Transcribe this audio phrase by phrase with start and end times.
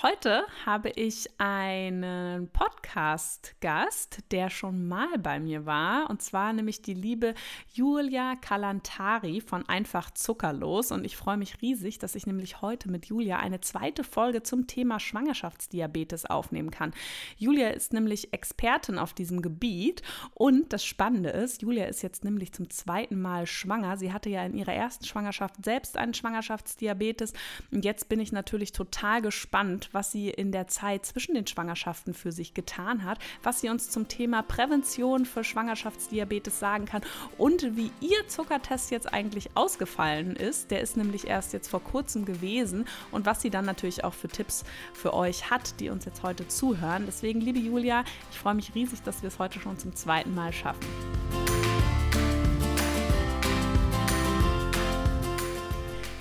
[0.00, 6.94] Heute habe ich einen Podcast-Gast, der schon mal bei mir war, und zwar nämlich die
[6.94, 7.34] liebe
[7.72, 10.92] Julia Kalantari von Einfach Zuckerlos.
[10.92, 14.68] Und ich freue mich riesig, dass ich nämlich heute mit Julia eine zweite Folge zum
[14.68, 16.94] Thema Schwangerschaftsdiabetes aufnehmen kann.
[17.36, 20.02] Julia ist nämlich Expertin auf diesem Gebiet
[20.32, 23.96] und das Spannende ist, Julia ist jetzt nämlich zum zweiten Mal schwanger.
[23.96, 27.32] Sie hatte ja in ihrer ersten Schwangerschaft selbst einen Schwangerschaftsdiabetes
[27.72, 32.14] und jetzt bin ich natürlich total gespannt, was sie in der Zeit zwischen den Schwangerschaften
[32.14, 37.02] für sich getan hat, was sie uns zum Thema Prävention für Schwangerschaftsdiabetes sagen kann
[37.36, 40.70] und wie ihr Zuckertest jetzt eigentlich ausgefallen ist.
[40.70, 44.28] Der ist nämlich erst jetzt vor kurzem gewesen und was sie dann natürlich auch für
[44.28, 47.04] Tipps für euch hat, die uns jetzt heute zuhören.
[47.06, 50.52] Deswegen, liebe Julia, ich freue mich riesig, dass wir es heute schon zum zweiten Mal
[50.52, 50.86] schaffen.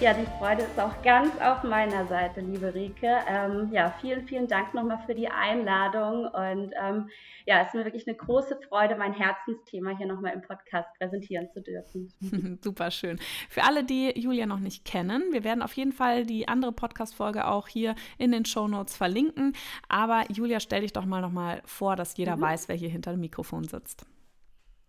[0.00, 3.18] Ja, die Freude ist auch ganz auf meiner Seite, liebe Rike.
[3.26, 6.26] Ähm, ja, vielen, vielen Dank nochmal für die Einladung.
[6.26, 7.08] Und ähm,
[7.46, 11.48] ja, es ist mir wirklich eine große Freude, mein Herzensthema hier nochmal im Podcast präsentieren
[11.52, 12.12] zu dürfen.
[12.62, 13.18] Super schön.
[13.48, 17.48] Für alle, die Julia noch nicht kennen, wir werden auf jeden Fall die andere Podcast-Folge
[17.48, 19.54] auch hier in den Show Notes verlinken.
[19.88, 22.42] Aber Julia, stell dich doch mal nochmal vor, dass jeder mhm.
[22.42, 24.06] weiß, wer hier hinter dem Mikrofon sitzt.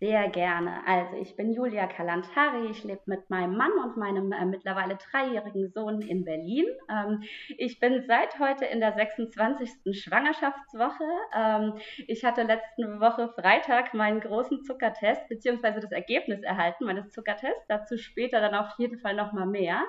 [0.00, 0.80] Sehr gerne.
[0.86, 2.70] Also ich bin Julia Kalantari.
[2.70, 6.64] Ich lebe mit meinem Mann und meinem äh, mittlerweile dreijährigen Sohn in Berlin.
[6.88, 7.22] Ähm,
[7.58, 9.70] ich bin seit heute in der 26.
[10.02, 11.04] Schwangerschaftswoche.
[11.36, 11.74] Ähm,
[12.06, 17.66] ich hatte letzte Woche Freitag meinen großen Zuckertest beziehungsweise das Ergebnis erhalten meines Zuckertests.
[17.68, 19.84] Dazu später dann auf jeden Fall noch mal mehr.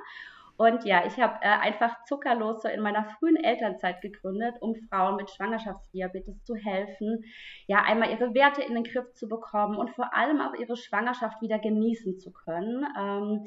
[0.61, 5.15] Und ja, ich habe äh, einfach zuckerlos so in meiner frühen Elternzeit gegründet, um Frauen
[5.15, 7.23] mit Schwangerschaftsdiabetes zu helfen,
[7.65, 11.41] ja, einmal ihre Werte in den Griff zu bekommen und vor allem auch ihre Schwangerschaft
[11.41, 12.85] wieder genießen zu können.
[12.95, 13.45] Ähm,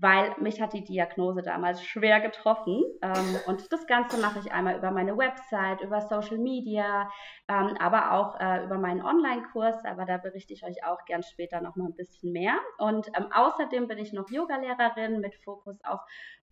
[0.00, 2.82] weil mich hat die Diagnose damals schwer getroffen.
[3.02, 7.10] Ähm, und das Ganze mache ich einmal über meine Website, über Social Media,
[7.48, 9.84] ähm, aber auch äh, über meinen Online-Kurs.
[9.84, 12.58] Aber da berichte ich euch auch gern später noch mal ein bisschen mehr.
[12.78, 16.00] Und ähm, außerdem bin ich noch Yogalehrerin mit Fokus auf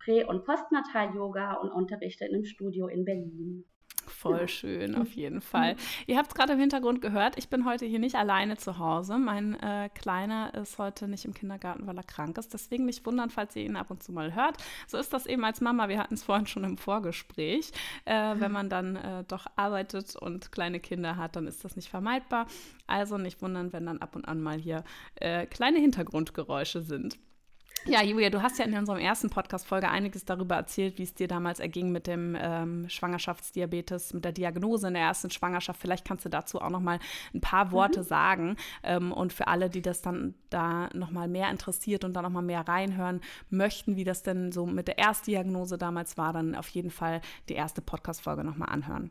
[0.03, 3.65] Prä- und Postnatal-Yoga und unterrichte in einem Studio in Berlin.
[4.19, 5.75] Voll schön, auf jeden Fall.
[6.05, 9.17] Ihr habt es gerade im Hintergrund gehört, ich bin heute hier nicht alleine zu Hause.
[9.17, 12.53] Mein äh, Kleiner ist heute nicht im Kindergarten, weil er krank ist.
[12.53, 14.57] Deswegen nicht wundern, falls ihr ihn ab und zu mal hört.
[14.87, 15.87] So ist das eben als Mama.
[15.87, 17.71] Wir hatten es vorhin schon im Vorgespräch.
[18.05, 21.89] Äh, wenn man dann äh, doch arbeitet und kleine Kinder hat, dann ist das nicht
[21.89, 22.47] vermeidbar.
[22.87, 24.83] Also nicht wundern, wenn dann ab und an mal hier
[25.15, 27.19] äh, kleine Hintergrundgeräusche sind.
[27.85, 31.27] Ja, Julia, du hast ja in unserem ersten Podcast-Folge einiges darüber erzählt, wie es dir
[31.27, 35.79] damals erging mit dem ähm, Schwangerschaftsdiabetes, mit der Diagnose in der ersten Schwangerschaft.
[35.79, 36.99] Vielleicht kannst du dazu auch noch mal
[37.33, 38.05] ein paar Worte mhm.
[38.05, 38.55] sagen.
[38.83, 42.29] Ähm, und für alle, die das dann da noch mal mehr interessiert und da noch
[42.29, 46.67] mal mehr reinhören möchten, wie das denn so mit der Erstdiagnose damals war, dann auf
[46.69, 49.09] jeden Fall die erste Podcast-Folge noch mal anhören.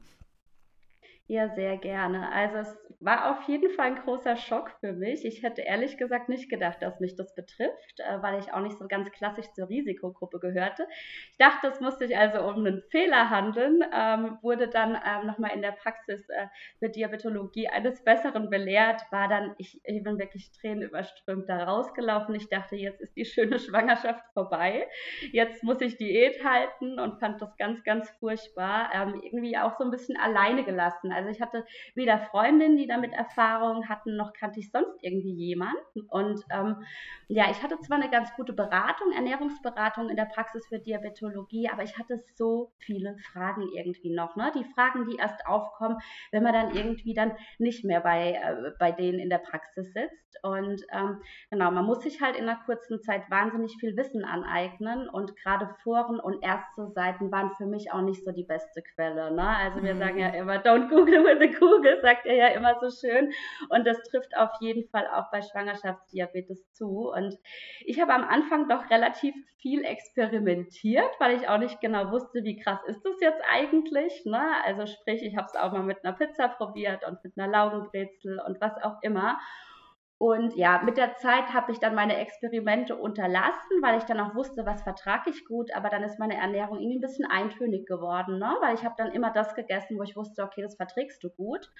[1.30, 2.32] Ja, sehr gerne.
[2.32, 5.26] Also es war auf jeden Fall ein großer Schock für mich.
[5.26, 8.78] Ich hätte ehrlich gesagt nicht gedacht, dass mich das betrifft, äh, weil ich auch nicht
[8.78, 10.88] so ganz klassisch zur Risikogruppe gehörte.
[11.30, 15.50] Ich dachte, es musste sich also um einen Fehler handeln, ähm, wurde dann ähm, nochmal
[15.54, 16.46] in der Praxis äh,
[16.78, 22.34] für Diabetologie eines Besseren belehrt, war dann, ich, ich bin wirklich tränenüberströmt da rausgelaufen.
[22.34, 24.88] Ich dachte, jetzt ist die schöne Schwangerschaft vorbei.
[25.32, 28.90] Jetzt muss ich Diät halten und fand das ganz, ganz furchtbar.
[28.94, 33.12] Ähm, irgendwie auch so ein bisschen alleine gelassen also ich hatte weder Freundinnen, die damit
[33.12, 36.02] Erfahrung hatten, noch kannte ich sonst irgendwie jemanden.
[36.08, 36.76] Und ähm,
[37.26, 41.82] ja, ich hatte zwar eine ganz gute Beratung, Ernährungsberatung in der Praxis für Diabetologie, aber
[41.82, 44.36] ich hatte so viele Fragen irgendwie noch.
[44.36, 44.52] Ne?
[44.54, 45.98] Die Fragen, die erst aufkommen,
[46.30, 50.38] wenn man dann irgendwie dann nicht mehr bei, äh, bei denen in der Praxis sitzt.
[50.42, 51.20] Und ähm,
[51.50, 55.08] genau, man muss sich halt in einer kurzen Zeit wahnsinnig viel Wissen aneignen.
[55.08, 59.34] Und gerade Foren und erste Seiten waren für mich auch nicht so die beste Quelle.
[59.34, 59.46] Ne?
[59.46, 59.98] Also wir mhm.
[59.98, 63.32] sagen ja immer, don't Google Google with a Google, sagt er ja immer so schön.
[63.68, 67.10] Und das trifft auf jeden Fall auch bei Schwangerschaftsdiabetes zu.
[67.10, 67.36] Und
[67.84, 72.58] ich habe am Anfang doch relativ viel experimentiert, weil ich auch nicht genau wusste, wie
[72.58, 74.24] krass ist das jetzt eigentlich.
[74.24, 74.42] Ne?
[74.64, 78.40] Also sprich, ich habe es auch mal mit einer Pizza probiert und mit einer Laugenbrezel
[78.46, 79.38] und was auch immer.
[80.18, 84.34] Und ja, mit der Zeit habe ich dann meine Experimente unterlassen, weil ich dann auch
[84.34, 85.72] wusste, was vertrage ich gut.
[85.74, 88.56] Aber dann ist meine Ernährung irgendwie ein bisschen eintönig geworden, ne?
[88.60, 91.70] weil ich habe dann immer das gegessen, wo ich wusste, okay, das verträgst du gut.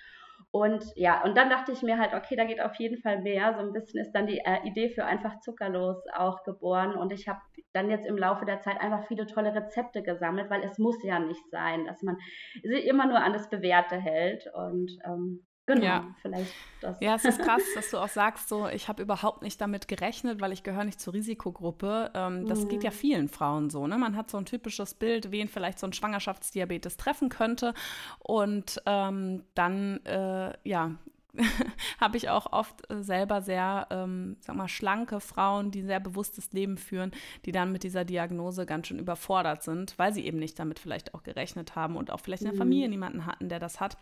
[0.53, 3.55] Und ja, und dann dachte ich mir halt, okay, da geht auf jeden Fall mehr.
[3.55, 6.95] So ein bisschen ist dann die äh, Idee für einfach zuckerlos auch geboren.
[6.95, 7.41] Und ich habe
[7.73, 11.19] dann jetzt im Laufe der Zeit einfach viele tolle Rezepte gesammelt, weil es muss ja
[11.19, 12.17] nicht sein, dass man
[12.63, 14.49] sich immer nur an das Bewährte hält.
[14.55, 16.15] Und ähm, Genau, ja.
[16.23, 16.97] vielleicht das.
[17.01, 20.41] Ja, es ist krass, dass du auch sagst, so, ich habe überhaupt nicht damit gerechnet,
[20.41, 22.11] weil ich gehöre nicht zur Risikogruppe.
[22.15, 22.69] Ähm, das mhm.
[22.69, 22.95] geht ja mhm.
[22.95, 23.87] vielen Frauen so.
[23.87, 23.99] Ne?
[23.99, 27.75] Man hat so ein typisches Bild, wen vielleicht so ein Schwangerschaftsdiabetes treffen könnte.
[28.19, 30.93] Und ähm, dann, äh, ja,
[32.01, 36.01] habe ich auch oft äh, selber sehr, ähm, sag mal, schlanke Frauen, die ein sehr
[36.01, 37.13] bewusstes Leben führen,
[37.45, 41.15] die dann mit dieser Diagnose ganz schön überfordert sind, weil sie eben nicht damit vielleicht
[41.15, 42.59] auch gerechnet haben und auch vielleicht in der mhm.
[42.59, 43.99] Familie niemanden hatten, der das hat.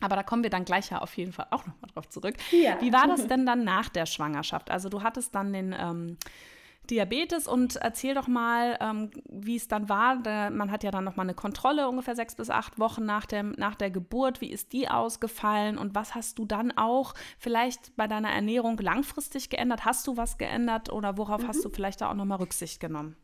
[0.00, 2.34] Aber da kommen wir dann gleich ja auf jeden Fall auch nochmal drauf zurück.
[2.52, 2.80] Ja.
[2.80, 4.70] Wie war das denn dann nach der Schwangerschaft?
[4.70, 6.16] Also du hattest dann den ähm,
[6.90, 10.16] Diabetes und erzähl doch mal, ähm, wie es dann war.
[10.22, 13.52] Da, man hat ja dann nochmal eine Kontrolle ungefähr sechs bis acht Wochen nach, dem,
[13.58, 14.40] nach der Geburt.
[14.40, 19.50] Wie ist die ausgefallen und was hast du dann auch vielleicht bei deiner Ernährung langfristig
[19.50, 19.84] geändert?
[19.84, 21.48] Hast du was geändert oder worauf mhm.
[21.48, 23.16] hast du vielleicht da auch nochmal Rücksicht genommen?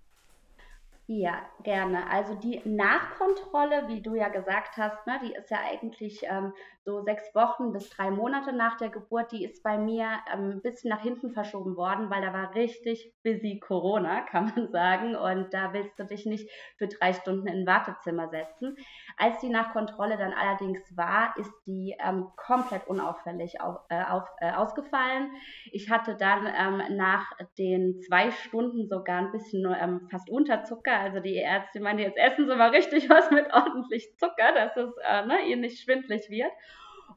[1.07, 2.11] Ja, gerne.
[2.11, 6.55] Also die Nachkontrolle, wie du ja gesagt hast, ne, die ist ja eigentlich ähm,
[6.87, 10.63] so sechs Wochen bis drei Monate nach der Geburt, die ist bei mir ähm, ein
[10.63, 15.15] bisschen nach hinten verschoben worden, weil da war richtig busy Corona, kann man sagen.
[15.15, 18.77] Und da willst du dich nicht für drei Stunden in ein Wartezimmer setzen.
[19.19, 24.53] Als die Nachkontrolle dann allerdings war, ist die ähm, komplett unauffällig auf, äh, auf, äh,
[24.53, 25.33] ausgefallen.
[25.71, 30.94] Ich hatte dann ähm, nach den zwei Stunden sogar ein bisschen ähm, fast Unterzucker.
[31.01, 34.95] Also die Ärzte meinte, jetzt essen Sie mal richtig was mit ordentlich Zucker, dass es
[35.07, 36.53] äh, ne, ihr nicht schwindlig wird.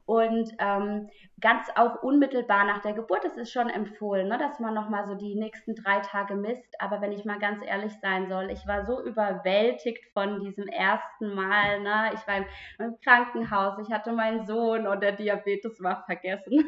[0.06, 1.10] Und ähm,
[1.40, 5.14] ganz auch unmittelbar nach der Geburt, das ist schon empfohlen, ne, dass man nochmal so
[5.14, 6.80] die nächsten drei Tage misst.
[6.80, 11.34] Aber wenn ich mal ganz ehrlich sein soll, ich war so überwältigt von diesem ersten
[11.34, 11.80] Mal.
[11.80, 12.10] Ne?
[12.14, 12.44] Ich war im,
[12.78, 16.64] im Krankenhaus, ich hatte meinen Sohn und der Diabetes war vergessen.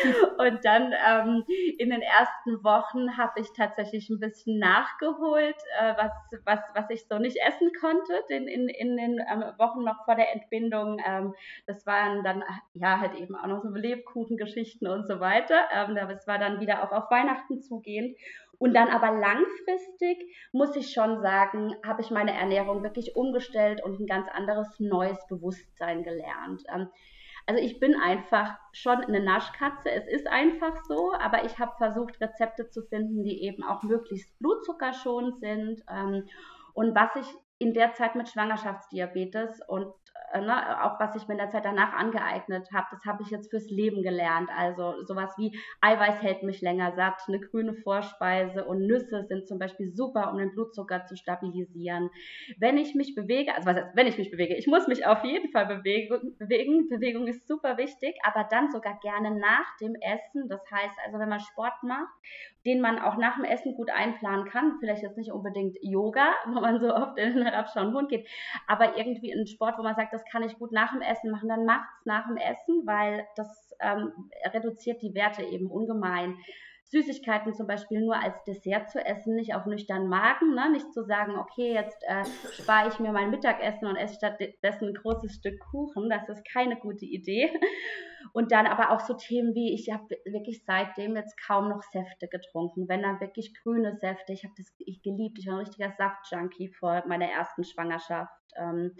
[0.38, 1.44] und dann ähm,
[1.78, 6.12] in den ersten Wochen habe ich tatsächlich ein bisschen nachgeholt, äh, was,
[6.44, 10.16] was, was ich so nicht essen konnte in, in, in den ähm, Wochen noch vor
[10.16, 11.00] der Entbindung.
[11.06, 11.34] Ähm,
[11.66, 12.42] das waren dann
[12.74, 15.68] ja halt eben auch noch so Belebungen Lebkuchengeschichten und so weiter.
[15.72, 18.16] Ähm, das war dann wieder auch auf Weihnachten zugehend.
[18.58, 24.00] Und dann aber langfristig, muss ich schon sagen, habe ich meine Ernährung wirklich umgestellt und
[24.00, 26.62] ein ganz anderes neues Bewusstsein gelernt.
[26.74, 26.88] Ähm,
[27.46, 29.90] also ich bin einfach schon eine Naschkatze.
[29.90, 34.38] Es ist einfach so, aber ich habe versucht, Rezepte zu finden, die eben auch möglichst
[34.38, 35.82] blutzuckerschonend sind.
[35.90, 36.28] Ähm,
[36.74, 37.26] und was ich
[37.58, 39.92] in der Zeit mit Schwangerschaftsdiabetes und
[40.34, 43.50] ne, auch was ich mir in der Zeit danach angeeignet habe, das habe ich jetzt
[43.50, 44.50] fürs Leben gelernt.
[44.56, 49.58] Also sowas wie Eiweiß hält mich länger satt, eine grüne Vorspeise und Nüsse sind zum
[49.58, 52.10] Beispiel super, um den Blutzucker zu stabilisieren.
[52.58, 55.24] Wenn ich mich bewege, also was heißt, wenn ich mich bewege, ich muss mich auf
[55.24, 55.66] jeden Fall.
[55.66, 60.48] Bewegen, Bewegung ist super wichtig, aber dann sogar gerne nach dem Essen.
[60.48, 62.12] Das heißt also, wenn man Sport macht,
[62.64, 66.60] den man auch nach dem Essen gut einplanen kann, vielleicht jetzt nicht unbedingt Yoga, wo
[66.60, 68.28] man so oft in den herabschauenden Hund geht,
[68.66, 71.48] aber irgendwie ein Sport, wo man sagt, das kann ich gut nach dem Essen machen,
[71.48, 74.12] dann macht's nach dem Essen, weil das ähm,
[74.52, 76.36] reduziert die Werte eben ungemein.
[76.90, 80.70] Süßigkeiten zum Beispiel nur als Dessert zu essen, nicht auf nüchternen Magen, ne?
[80.72, 84.94] nicht zu sagen, okay, jetzt äh, spare ich mir mein Mittagessen und esse stattdessen ein
[84.94, 87.50] großes Stück Kuchen, das ist keine gute Idee.
[88.32, 92.28] Und dann aber auch so Themen wie, ich habe wirklich seitdem jetzt kaum noch Säfte
[92.28, 95.90] getrunken, wenn dann wirklich grüne Säfte, ich habe das ich geliebt, ich war ein richtiger
[95.96, 98.32] Saftjunkie vor meiner ersten Schwangerschaft.
[98.56, 98.94] Ähm,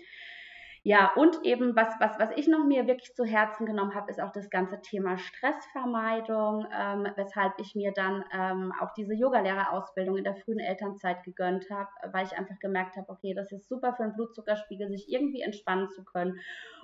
[0.83, 4.19] ja, und eben, was, was, was ich noch mir wirklich zu Herzen genommen habe, ist
[4.19, 10.25] auch das ganze Thema Stressvermeidung, ähm, weshalb ich mir dann ähm, auch diese Yogalehrerausbildung in
[10.25, 14.05] der frühen Elternzeit gegönnt habe, weil ich einfach gemerkt habe, okay, das ist super für
[14.05, 16.41] den Blutzuckerspiegel, sich irgendwie entspannen zu können.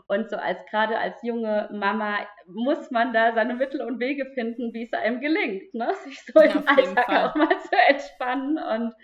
[0.08, 4.72] Und so als gerade als junge Mama muss man da seine Mittel und Wege finden,
[4.72, 5.92] wie es einem gelingt, ne?
[6.04, 8.58] sich so ja, im Alltag auch mal zu entspannen.
[8.58, 8.94] Und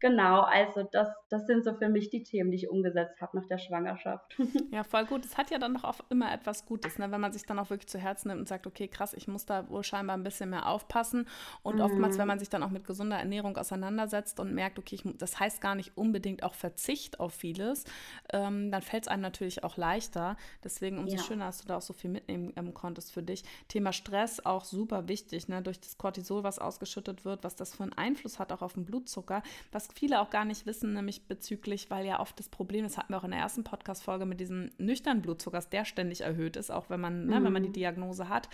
[0.00, 3.46] genau, also das, das sind so für mich die Themen, die ich umgesetzt habe nach
[3.46, 4.36] der Schwangerschaft.
[4.70, 5.24] Ja, voll gut.
[5.24, 7.10] Es hat ja dann doch auch immer etwas Gutes, ne?
[7.10, 9.46] wenn man sich dann auch wirklich zu Herzen nimmt und sagt, okay, krass, ich muss
[9.46, 11.26] da wohl scheinbar ein bisschen mehr aufpassen.
[11.62, 11.82] Und mhm.
[11.82, 15.40] oftmals, wenn man sich dann auch mit gesunder Ernährung auseinandersetzt und merkt, okay, ich, das
[15.40, 17.84] heißt gar nicht unbedingt auch Verzicht auf vieles,
[18.32, 20.36] ähm, dann fällt es einem natürlich auch leichter.
[20.64, 21.22] Deswegen umso ja.
[21.22, 23.44] schöner, dass du da auch so viel mitnehmen ähm, konntest für dich.
[23.68, 25.62] Thema Stress auch super wichtig, ne?
[25.62, 28.84] durch das Cortisol, was ausgeschüttet wird, was das für einen Einfluss hat auch auf den
[28.84, 32.96] Blutzucker, was viele auch gar nicht wissen, nämlich bezüglich, weil ja oft das Problem ist,
[32.96, 36.70] hatten wir auch in der ersten Podcast-Folge mit diesem nüchternen Blutzuckers, der ständig erhöht ist,
[36.70, 37.30] auch wenn man, mhm.
[37.30, 37.74] ne, wenn man die mhm.
[37.74, 38.48] Diagnose hat,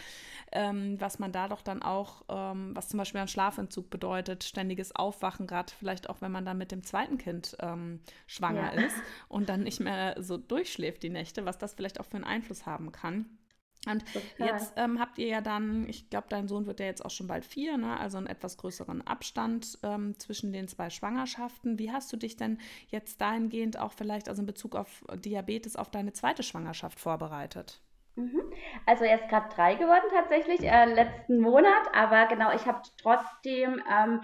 [0.53, 4.95] ähm, was man da doch dann auch, ähm, was zum Beispiel ein Schlafentzug bedeutet, ständiges
[4.95, 8.87] Aufwachen, gerade vielleicht auch, wenn man dann mit dem zweiten Kind ähm, schwanger ja.
[8.87, 8.97] ist
[9.29, 12.67] und dann nicht mehr so durchschläft die Nächte, was das vielleicht auch für einen Einfluss
[12.67, 13.39] haben kann.
[13.87, 14.55] Und Total.
[14.55, 17.27] jetzt ähm, habt ihr ja dann, ich glaube, dein Sohn wird ja jetzt auch schon
[17.27, 17.99] bald vier, ne?
[17.99, 21.79] also einen etwas größeren Abstand ähm, zwischen den zwei Schwangerschaften.
[21.79, 25.91] Wie hast du dich denn jetzt dahingehend auch vielleicht, also in Bezug auf Diabetes, auf
[25.91, 27.81] deine zweite Schwangerschaft vorbereitet?
[28.17, 28.43] Mhm.
[28.87, 33.83] Also er ist gerade drei geworden tatsächlich, äh, letzten Monat, aber genau, ich habe trotzdem
[33.91, 34.21] ähm,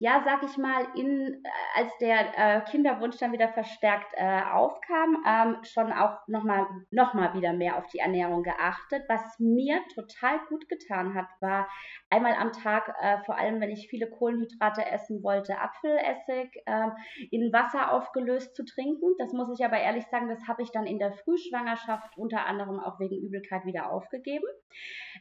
[0.00, 5.24] ja, sag ich mal, in, äh, als der äh, Kinderwunsch dann wieder verstärkt äh, aufkam,
[5.26, 9.02] ähm, schon auch nochmal noch mal wieder mehr auf die Ernährung geachtet.
[9.08, 11.68] Was mir total gut getan hat, war
[12.10, 16.92] einmal am Tag, äh, vor allem wenn ich viele Kohlenhydrate essen wollte, Apfelessig ähm,
[17.32, 19.14] in Wasser aufgelöst zu trinken.
[19.18, 22.78] Das muss ich aber ehrlich sagen, das habe ich dann in der Frühschwangerschaft unter anderem
[22.78, 24.46] auch wegen Übelkeit wieder aufgegeben.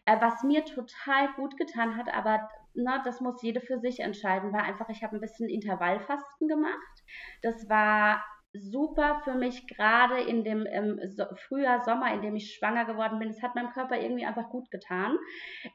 [0.06, 4.54] Äh, was mir total gut getan hat, aber na, das muss jede für sich entscheiden,
[4.54, 7.04] war einfach, ich habe ein bisschen Intervallfasten gemacht.
[7.42, 12.56] Das war super für mich, gerade in dem ähm, so, Frühjahr, Sommer, in dem ich
[12.56, 13.30] schwanger geworden bin.
[13.30, 15.18] Es hat meinem Körper irgendwie einfach gut getan,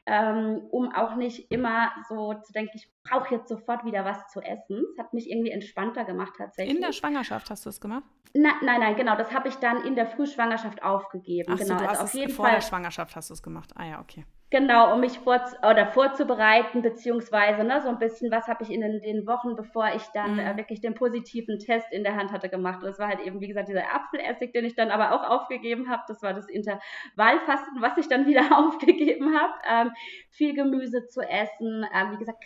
[0.05, 4.41] ähm, um auch nicht immer so zu denken, ich brauche jetzt sofort wieder was zu
[4.41, 4.85] essen.
[4.91, 6.75] Es hat mich irgendwie entspannter gemacht tatsächlich.
[6.75, 8.03] In der Schwangerschaft hast du es gemacht?
[8.33, 9.15] Na, nein, nein, genau.
[9.15, 11.53] Das habe ich dann in der Frühschwangerschaft aufgegeben.
[11.53, 11.77] Ach genau.
[11.77, 13.71] du also hast auf jeden vor Fall, der Schwangerschaft hast du es gemacht.
[13.75, 14.25] Ah ja, okay.
[14.53, 18.81] Genau, um mich vor, oder vorzubereiten, beziehungsweise ne, so ein bisschen, was habe ich in
[18.81, 20.39] den, den, Wochen, bevor ich dann mhm.
[20.39, 22.83] äh, wirklich den positiven Test in der Hand hatte, gemacht.
[22.83, 25.89] Und das war halt eben, wie gesagt, dieser Apfelessig, den ich dann aber auch aufgegeben
[25.89, 26.03] habe.
[26.07, 29.53] Das war das Intervallfasten, was ich dann wieder aufgegeben habe.
[29.67, 29.91] Ähm,
[30.29, 32.43] viel Gemüse zu essen, ähm, wie gesagt,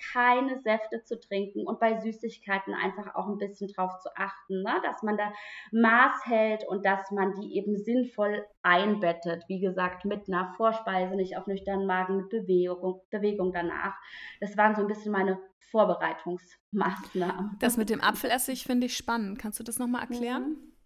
[0.47, 4.73] keine Säfte zu trinken und bei Süßigkeiten einfach auch ein bisschen drauf zu achten, ne,
[4.83, 5.31] dass man da
[5.71, 9.43] Maß hält und dass man die eben sinnvoll einbettet.
[9.47, 13.95] Wie gesagt, mit einer Vorspeise, nicht auf nüchternen Magen Magen mit Bewegung, Bewegung danach.
[14.39, 15.39] Das waren so ein bisschen meine
[15.71, 17.57] Vorbereitungsmaßnahmen.
[17.59, 19.39] Das mit dem Apfelessig finde ich spannend.
[19.39, 20.49] Kannst du das nochmal erklären?
[20.49, 20.76] Mhm.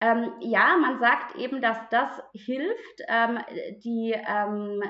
[0.00, 3.38] Ähm, ja, man sagt eben, dass das hilft, ähm,
[3.84, 4.82] die, ähm,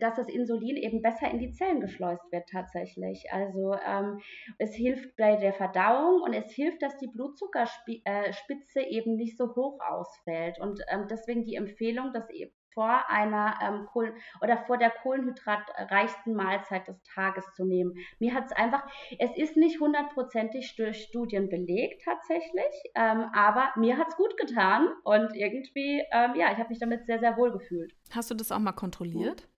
[0.00, 3.24] dass das Insulin eben besser in die Zellen geschleust wird tatsächlich.
[3.32, 4.20] Also ähm,
[4.58, 9.54] es hilft bei der Verdauung und es hilft, dass die Blutzuckerspitze äh, eben nicht so
[9.54, 10.58] hoch ausfällt.
[10.60, 16.34] Und ähm, deswegen die Empfehlung, dass eben vor einer ähm, Kohlen oder vor der kohlenhydratreichsten
[16.34, 17.94] Mahlzeit des Tages zu nehmen.
[18.18, 18.84] Mir hat es einfach,
[19.18, 24.88] es ist nicht hundertprozentig durch Studien belegt tatsächlich, ähm, aber mir hat es gut getan
[25.04, 27.94] und irgendwie, ähm, ja, ich habe mich damit sehr, sehr wohl gefühlt.
[28.10, 29.48] Hast du das auch mal kontrolliert?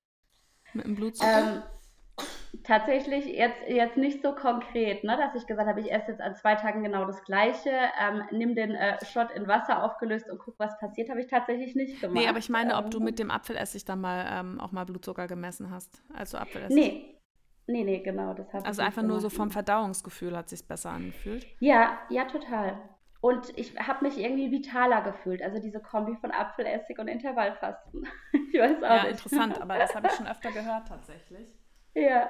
[0.72, 1.70] Mit dem Blutzucker?
[2.54, 6.20] Ähm, tatsächlich jetzt, jetzt nicht so konkret, ne, dass ich gesagt habe, ich esse jetzt
[6.20, 7.70] an zwei Tagen genau das Gleiche,
[8.00, 11.74] ähm, nimm den äh, Shot in Wasser aufgelöst und guck, was passiert, habe ich tatsächlich
[11.74, 12.16] nicht gemacht.
[12.16, 14.84] Nee, aber ich meine, ob du ähm, mit dem Apfelessig dann mal ähm, auch mal
[14.84, 16.02] Blutzucker gemessen hast.
[16.14, 16.74] Also Apfelessig.
[16.74, 17.10] Nee.
[17.66, 21.46] Nee, nee, genau, das habe Also einfach nur so vom Verdauungsgefühl hat sich besser angefühlt.
[21.60, 22.78] Ja, ja, total.
[23.22, 25.40] Und ich habe mich irgendwie vitaler gefühlt.
[25.40, 28.06] Also diese Kombi von Apfelessig und Intervallfasten.
[28.52, 29.12] ich weiß auch ja, nicht.
[29.12, 31.48] interessant, aber das habe ich schon öfter gehört tatsächlich.
[31.94, 32.28] Ja.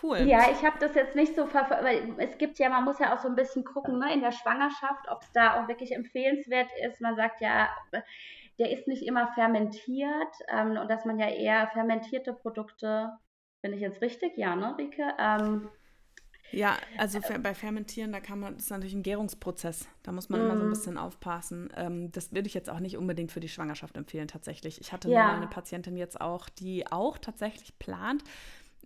[0.00, 0.18] Cool.
[0.18, 3.14] Ja, ich habe das jetzt nicht so verfolgt, weil es gibt ja, man muss ja
[3.14, 6.68] auch so ein bisschen gucken, ne, in der Schwangerschaft, ob es da auch wirklich empfehlenswert
[6.86, 7.00] ist.
[7.00, 7.68] Man sagt ja,
[8.58, 13.12] der ist nicht immer fermentiert ähm, und dass man ja eher fermentierte Produkte,
[13.60, 14.36] bin ich jetzt richtig?
[14.36, 15.14] Ja, ne, Rike?
[15.18, 15.68] Ähm,
[16.52, 19.88] ja, also bei Fermentieren, da kann man, das ist natürlich ein Gärungsprozess.
[20.02, 20.44] Da muss man mm.
[20.44, 20.70] immer so ein mhm.
[20.70, 21.72] bisschen aufpassen.
[21.76, 24.78] Ähm, das würde ich jetzt auch nicht unbedingt für die Schwangerschaft empfehlen, tatsächlich.
[24.80, 25.32] Ich hatte ja.
[25.32, 28.22] eine Patientin jetzt auch, die auch tatsächlich plant,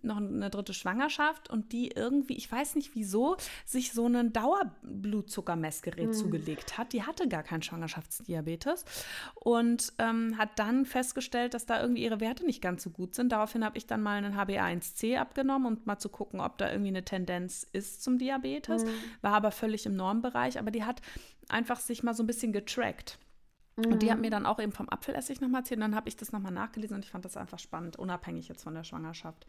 [0.01, 6.07] noch eine dritte Schwangerschaft und die irgendwie, ich weiß nicht wieso, sich so ein Dauerblutzuckermessgerät
[6.07, 6.13] mhm.
[6.13, 6.93] zugelegt hat.
[6.93, 8.85] Die hatte gar keinen Schwangerschaftsdiabetes
[9.35, 13.31] und ähm, hat dann festgestellt, dass da irgendwie ihre Werte nicht ganz so gut sind.
[13.31, 16.89] Daraufhin habe ich dann mal einen HbA1c abgenommen und mal zu gucken, ob da irgendwie
[16.89, 18.85] eine Tendenz ist zum Diabetes.
[18.85, 18.89] Mhm.
[19.21, 21.01] War aber völlig im Normbereich, aber die hat
[21.49, 23.17] einfach sich mal so ein bisschen getrackt.
[23.77, 24.21] Und die hat mhm.
[24.21, 25.77] mir dann auch eben vom Apfelessig nochmal erzählt.
[25.77, 28.63] Und dann habe ich das nochmal nachgelesen und ich fand das einfach spannend, unabhängig jetzt
[28.63, 29.45] von der Schwangerschaft.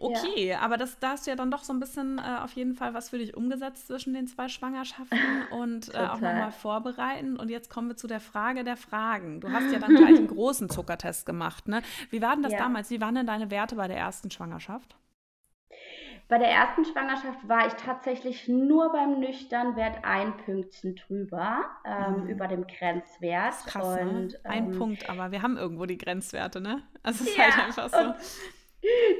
[0.00, 0.60] Okay, ja.
[0.60, 2.94] aber das, da hast du ja dann doch so ein bisschen äh, auf jeden Fall
[2.94, 5.18] was für dich umgesetzt zwischen den zwei Schwangerschaften
[5.52, 7.36] und äh, auch nochmal vorbereiten.
[7.36, 9.40] Und jetzt kommen wir zu der Frage der Fragen.
[9.40, 11.82] Du hast ja dann gleich einen großen Zuckertest gemacht, ne?
[12.10, 12.58] Wie war denn das ja.
[12.58, 12.90] damals?
[12.90, 14.96] Wie waren denn deine Werte bei der ersten Schwangerschaft?
[16.28, 22.28] Bei der ersten Schwangerschaft war ich tatsächlich nur beim Nüchternwert ein Pünktchen drüber, ähm, mhm.
[22.28, 23.48] über dem Grenzwert.
[23.48, 24.00] Das ist krass, ne?
[24.08, 24.40] und, ne?
[24.44, 26.82] Ein ähm, Punkt, aber wir haben irgendwo die Grenzwerte, ne?
[27.02, 28.14] Also es ist ja, halt einfach so.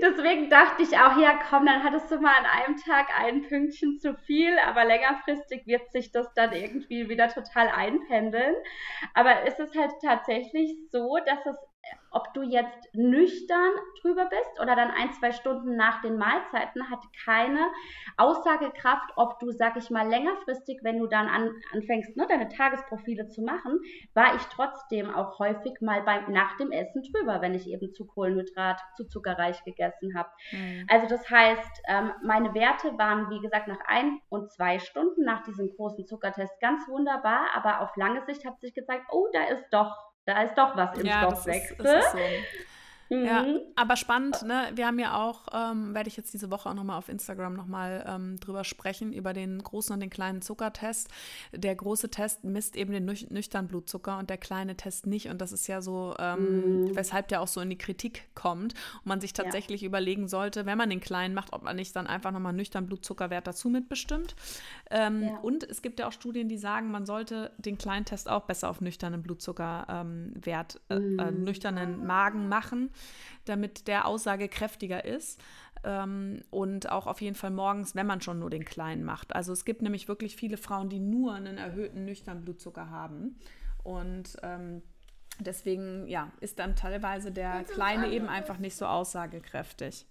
[0.02, 3.98] Deswegen dachte ich auch, ja komm, dann hattest du mal an einem Tag ein Pünktchen
[3.98, 8.54] zu viel, aber längerfristig wird sich das dann irgendwie wieder total einpendeln.
[9.14, 11.56] Aber es ist halt tatsächlich so, dass es
[12.14, 17.00] ob du jetzt nüchtern drüber bist oder dann ein, zwei Stunden nach den Mahlzeiten, hat
[17.24, 17.68] keine
[18.16, 23.28] Aussagekraft, ob du, sag ich mal, längerfristig, wenn du dann an, anfängst, ne, deine Tagesprofile
[23.28, 23.80] zu machen,
[24.14, 28.06] war ich trotzdem auch häufig mal beim, nach dem Essen drüber, wenn ich eben zu
[28.06, 30.28] Kohlenhydrat, zu zuckerreich gegessen habe.
[30.52, 30.86] Mhm.
[30.88, 35.42] Also das heißt, ähm, meine Werte waren, wie gesagt, nach ein und zwei Stunden nach
[35.42, 39.66] diesem großen Zuckertest ganz wunderbar, aber auf lange Sicht hat sich gezeigt, oh, da ist
[39.70, 41.76] doch da ist doch was im ja, Stoffwechsel.
[41.76, 42.18] Das ist, das ist so.
[43.10, 43.24] Mhm.
[43.24, 43.46] Ja,
[43.76, 44.70] aber spannend, ne?
[44.74, 48.04] Wir haben ja auch, ähm, werde ich jetzt diese Woche auch nochmal auf Instagram nochmal
[48.08, 51.08] ähm, drüber sprechen, über den großen und den kleinen Zuckertest.
[51.52, 55.28] Der große Test misst eben den nüch nüchternen Blutzucker und der kleine Test nicht.
[55.28, 56.96] Und das ist ja so, ähm, mhm.
[56.96, 59.88] weshalb der auch so in die Kritik kommt und man sich tatsächlich ja.
[59.88, 63.46] überlegen sollte, wenn man den kleinen macht, ob man nicht dann einfach nochmal nüchtern Blutzuckerwert
[63.46, 64.34] dazu mitbestimmt.
[64.90, 65.36] Ähm, ja.
[65.38, 68.70] Und es gibt ja auch Studien, die sagen, man sollte den kleinen Test auch besser
[68.70, 71.44] auf nüchternen Blutzuckerwert, äh, äh, mhm.
[71.44, 72.90] nüchternen Magen machen
[73.44, 75.40] damit der aussagekräftiger ist.
[75.84, 79.34] Ähm, und auch auf jeden Fall morgens, wenn man schon nur den kleinen macht.
[79.34, 83.38] Also es gibt nämlich wirklich viele Frauen, die nur einen erhöhten nüchternen Blutzucker haben.
[83.82, 84.82] Und ähm,
[85.40, 90.06] deswegen ja, ist dann teilweise der kleine eben einfach nicht so aussagekräftig.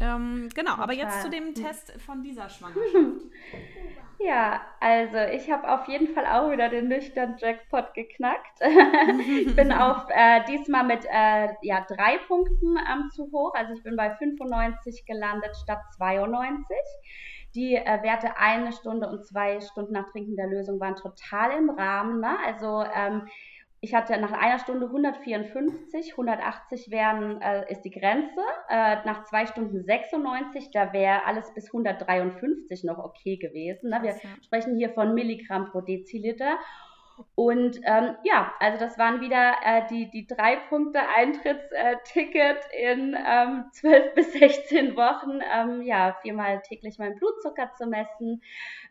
[0.00, 2.92] Ähm, genau, aber jetzt zu dem Test von dieser Schwangerschaft.
[4.18, 8.60] Ja, also ich habe auf jeden Fall auch wieder den nüchtern Jackpot geknackt.
[9.46, 13.52] ich bin auf äh, diesmal mit äh, ja, drei Punkten ähm, zu hoch.
[13.54, 16.76] Also ich bin bei 95 gelandet statt 92.
[17.54, 21.70] Die äh, Werte eine Stunde und zwei Stunden nach Trinken der Lösung waren total im
[21.70, 22.20] Rahmen.
[22.20, 22.36] Ne?
[22.46, 23.28] Also ähm,
[23.80, 28.40] ich hatte nach einer Stunde 154, 180 wären, äh, ist die Grenze.
[28.68, 33.90] Äh, nach zwei Stunden 96, da wäre alles bis 153 noch okay gewesen.
[33.90, 33.98] Ne?
[34.02, 34.30] Wir ja.
[34.42, 36.58] sprechen hier von Milligramm pro Deziliter.
[37.34, 43.64] Und ähm, ja, also das waren wieder äh, die, die drei Punkte Eintrittsticket in ähm,
[43.72, 48.42] 12 bis 16 Wochen, ähm, ja, viermal täglich meinen Blutzucker zu messen,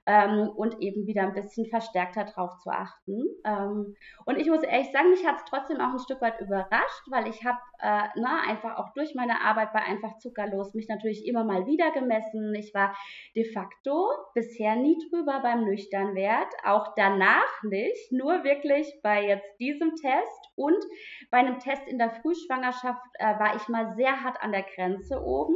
[0.05, 3.23] ähm, und eben wieder ein bisschen verstärkter drauf zu achten.
[3.43, 3.95] Ähm,
[4.25, 7.27] und ich muss ehrlich sagen, mich hat es trotzdem auch ein Stück weit überrascht, weil
[7.27, 11.43] ich habe äh, na, einfach auch durch meine Arbeit bei Einfach Zuckerlos mich natürlich immer
[11.43, 12.53] mal wieder gemessen.
[12.55, 12.95] Ich war
[13.35, 19.95] de facto bisher nie drüber beim Nüchternwert, auch danach nicht, nur wirklich bei jetzt diesem
[19.95, 20.83] Test und
[21.31, 25.21] bei einem Test in der Frühschwangerschaft äh, war ich mal sehr hart an der Grenze
[25.23, 25.55] oben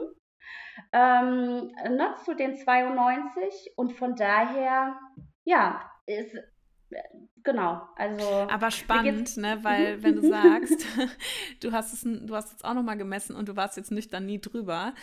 [0.92, 5.00] ähm, ne, zu den 92 und von daher,
[5.44, 6.36] ja, ist
[7.44, 8.48] genau, also.
[8.50, 10.86] Aber spannend, ne, weil wenn du sagst,
[11.62, 14.40] du hast es, du hast es auch nochmal gemessen und du warst jetzt nüchtern nie
[14.40, 14.94] drüber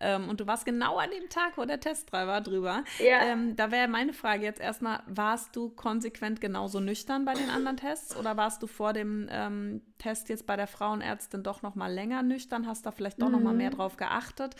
[0.00, 2.84] ähm, und du warst genau an dem Tag, wo der Test dran war, drüber.
[2.98, 3.22] Ja.
[3.24, 7.76] Ähm, da wäre meine Frage jetzt erstmal, warst du konsequent genauso nüchtern bei den anderen
[7.76, 12.22] Tests oder warst du vor dem ähm, Test jetzt bei der Frauenärztin doch nochmal länger
[12.22, 13.32] nüchtern, hast da vielleicht doch mhm.
[13.32, 14.56] nochmal mehr drauf geachtet?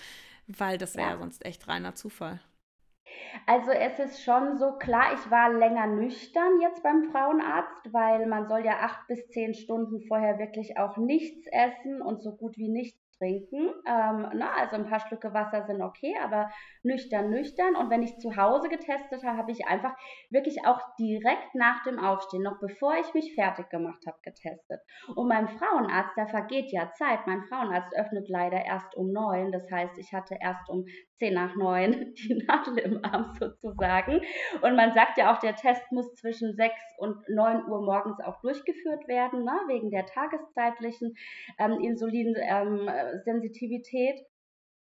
[0.49, 1.19] Weil das wäre ja.
[1.19, 2.41] sonst echt reiner Zufall.
[3.47, 8.49] Also es ist schon so klar, ich war länger nüchtern jetzt beim Frauenarzt, weil man
[8.49, 12.69] soll ja acht bis zehn Stunden vorher wirklich auch nichts essen und so gut wie
[12.69, 13.71] nichts trinken.
[13.87, 16.51] Ähm, na, also ein paar Schlücke Wasser sind okay, aber
[16.83, 17.77] nüchtern, nüchtern.
[17.77, 19.95] Und wenn ich zu Hause getestet habe, habe ich einfach
[20.31, 24.81] wirklich auch direkt nach dem Aufstehen, noch bevor ich mich fertig gemacht habe, getestet.
[25.15, 27.27] Und beim Frauenarzt, da vergeht ja Zeit.
[27.27, 29.53] Mein Frauenarzt öffnet leider erst um neun.
[29.53, 30.85] Das heißt, ich hatte erst um
[31.19, 34.21] zehn nach neun die Nadel im Arm sozusagen.
[34.63, 38.41] Und man sagt ja auch, der Test muss zwischen sechs und neun Uhr morgens auch
[38.41, 41.15] durchgeführt werden, ne, wegen der tageszeitlichen
[41.59, 42.35] ähm, Insulin.
[42.39, 42.89] Ähm,
[43.25, 44.21] Sensitivität.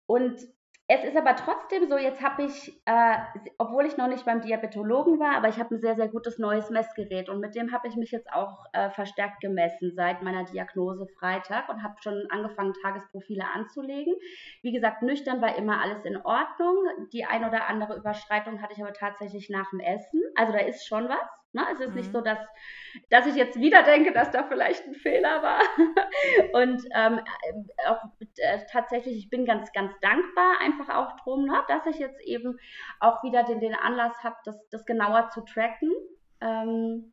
[0.05, 0.39] Und
[0.87, 3.17] es ist aber trotzdem so, jetzt habe ich, äh,
[3.57, 6.69] obwohl ich noch nicht beim Diabetologen war, aber ich habe ein sehr, sehr gutes neues
[6.69, 11.07] Messgerät und mit dem habe ich mich jetzt auch äh, verstärkt gemessen seit meiner Diagnose
[11.17, 14.13] Freitag und habe schon angefangen, Tagesprofile anzulegen.
[14.61, 16.75] Wie gesagt, nüchtern war immer alles in Ordnung.
[17.13, 20.21] Die ein oder andere Überschreitung hatte ich aber tatsächlich nach dem Essen.
[20.35, 21.42] Also da ist schon was.
[21.53, 21.61] Ne?
[21.71, 21.95] Es ist mhm.
[21.95, 22.39] nicht so, dass,
[23.09, 25.61] dass ich jetzt wieder denke, dass da vielleicht ein Fehler war.
[26.61, 27.19] Und ähm,
[27.87, 28.03] auch
[28.37, 31.61] äh, tatsächlich, ich bin ganz, ganz dankbar einfach auch drum, ne?
[31.67, 32.57] dass ich jetzt eben
[32.99, 35.91] auch wieder den, den Anlass habe, das, das genauer zu tracken.
[36.41, 37.12] Ähm,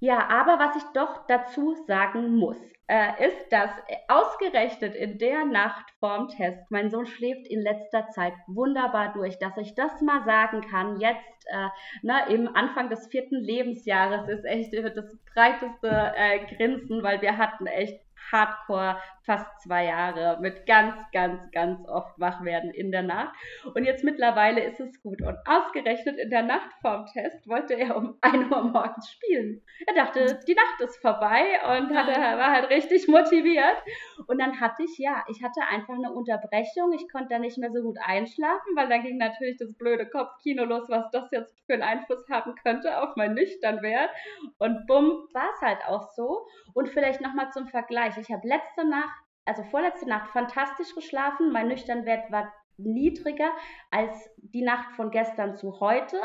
[0.00, 2.56] Ja, aber was ich doch dazu sagen muss,
[2.86, 3.70] äh, ist, dass
[4.06, 9.56] ausgerechnet in der Nacht vorm Test, mein Sohn schläft in letzter Zeit wunderbar durch, dass
[9.56, 11.68] ich das mal sagen kann, jetzt äh,
[12.02, 17.66] ne, im Anfang des vierten Lebensjahres ist echt das breiteste äh, Grinsen, weil wir hatten
[17.66, 18.00] echt
[18.30, 23.34] Hardcore fast zwei Jahre mit ganz, ganz, ganz oft wach werden in der Nacht.
[23.74, 25.20] Und jetzt mittlerweile ist es gut.
[25.20, 29.62] Und ausgerechnet in der Nacht vorm Test wollte er um 1 Uhr morgens spielen.
[29.86, 33.76] Er dachte, die Nacht ist vorbei und hatte, war halt richtig motiviert.
[34.26, 36.92] Und dann hatte ich, ja, ich hatte einfach eine Unterbrechung.
[36.94, 40.64] Ich konnte da nicht mehr so gut einschlafen, weil dann ging natürlich das blöde Kopfkino
[40.64, 44.10] los, was das jetzt für einen Einfluss haben könnte auf mein Nüchternwert.
[44.56, 46.46] Und bumm, war es halt auch so.
[46.72, 48.16] Und vielleicht nochmal zum Vergleich.
[48.20, 51.50] Ich habe letzte Nacht also vorletzte Nacht fantastisch geschlafen.
[51.52, 53.50] Mein Nüchternwert war niedriger
[53.90, 56.20] als die Nacht von gestern zu heute.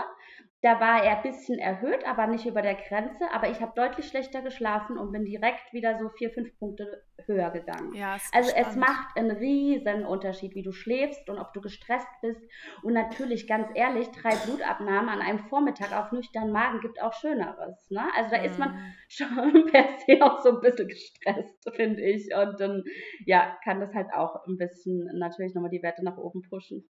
[0.63, 3.30] Da war er ein bisschen erhöht, aber nicht über der Grenze.
[3.34, 7.52] Aber ich habe deutlich schlechter geschlafen und bin direkt wieder so vier, fünf Punkte höher
[7.52, 7.93] gegangen.
[7.93, 8.69] Ja, also spannend.
[8.69, 12.39] es macht einen riesen Unterschied, wie du schläfst und ob du gestresst bist.
[12.82, 17.89] Und natürlich, ganz ehrlich, drei Blutabnahmen an einem Vormittag auf nüchternen Magen gibt auch Schöneres.
[17.89, 18.08] Ne?
[18.15, 18.45] Also da mhm.
[18.45, 18.93] ist man mhm.
[19.10, 22.34] schon per se auch so ein bisschen gestresst, finde ich.
[22.34, 22.84] Und dann,
[23.26, 26.89] ja, kann das halt auch ein bisschen natürlich nochmal die Werte nach oben pushen.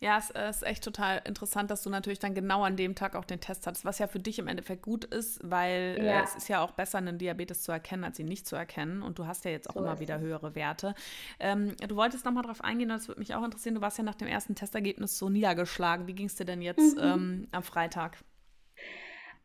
[0.00, 3.24] Ja, es ist echt total interessant, dass du natürlich dann genau an dem Tag auch
[3.24, 6.20] den Test hattest, was ja für dich im Endeffekt gut ist, weil äh, ja.
[6.20, 9.02] äh, es ist ja auch besser, einen Diabetes zu erkennen, als ihn nicht zu erkennen.
[9.02, 10.94] Und du hast ja jetzt auch so immer wieder höhere Werte.
[11.40, 13.74] Ähm, du wolltest nochmal drauf eingehen, das würde mich auch interessieren.
[13.74, 16.06] Du warst ja nach dem ersten Testergebnis so niedergeschlagen.
[16.06, 17.02] Wie ging es dir denn jetzt mhm.
[17.02, 18.18] ähm, am Freitag?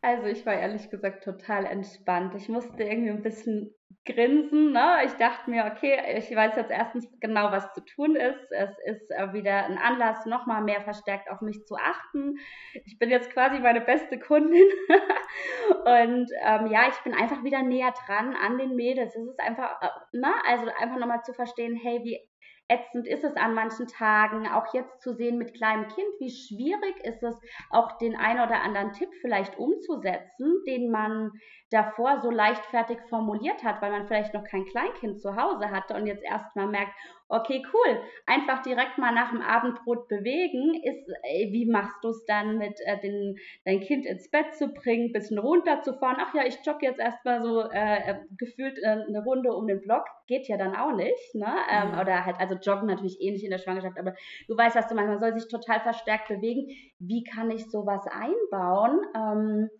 [0.02, 2.34] Also ich war ehrlich gesagt total entspannt.
[2.34, 3.72] Ich musste irgendwie ein bisschen
[4.04, 4.72] grinsen.
[4.72, 5.04] Ne?
[5.04, 8.50] Ich dachte mir, okay, ich weiß jetzt erstens genau, was zu tun ist.
[8.50, 12.36] Es ist äh, wieder ein Anlass, nochmal mehr verstärkt auf mich zu achten.
[12.84, 14.66] Ich bin jetzt quasi meine beste Kundin.
[15.84, 19.14] Und ähm, ja, ich bin einfach wieder näher dran an den Mädels.
[19.14, 20.32] Es ist einfach, äh, ne?
[20.46, 22.20] also einfach nochmal zu verstehen, hey, wie
[22.68, 27.04] ätzend ist es an manchen Tagen, auch jetzt zu sehen mit kleinem Kind, wie schwierig
[27.04, 27.38] ist es,
[27.70, 31.32] auch den ein oder anderen Tipp vielleicht umzusetzen, den man
[31.72, 36.06] davor so leichtfertig formuliert hat, weil man vielleicht noch kein Kleinkind zu Hause hatte und
[36.06, 36.92] jetzt erstmal merkt,
[37.28, 41.08] okay, cool, einfach direkt mal nach dem Abendbrot bewegen, ist,
[41.50, 45.38] wie machst du es dann mit äh, den, dein Kind ins Bett zu bringen, bisschen
[45.38, 49.66] runterzufahren, ach ja, ich jogge jetzt erstmal so äh, äh, gefühlt äh, eine Runde um
[49.66, 51.54] den Block, geht ja dann auch nicht, ne?
[51.70, 52.00] Ähm, mhm.
[52.00, 54.14] Oder halt, also joggen natürlich ähnlich in der Schwangerschaft, aber
[54.46, 56.68] du weißt, dass du manchmal soll sich total verstärkt bewegen.
[56.98, 59.00] Wie kann ich sowas einbauen?
[59.16, 59.70] Ähm,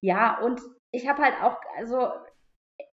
[0.00, 0.60] ja, und
[0.94, 2.08] ich habe halt auch, also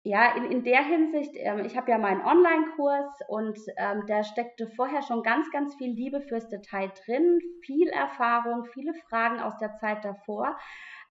[0.04, 4.68] ja, in, in der Hinsicht, ähm, ich habe ja meinen Online-Kurs und ähm, da steckte
[4.68, 9.76] vorher schon ganz, ganz viel Liebe fürs Detail drin, viel Erfahrung, viele Fragen aus der
[9.76, 10.58] Zeit davor.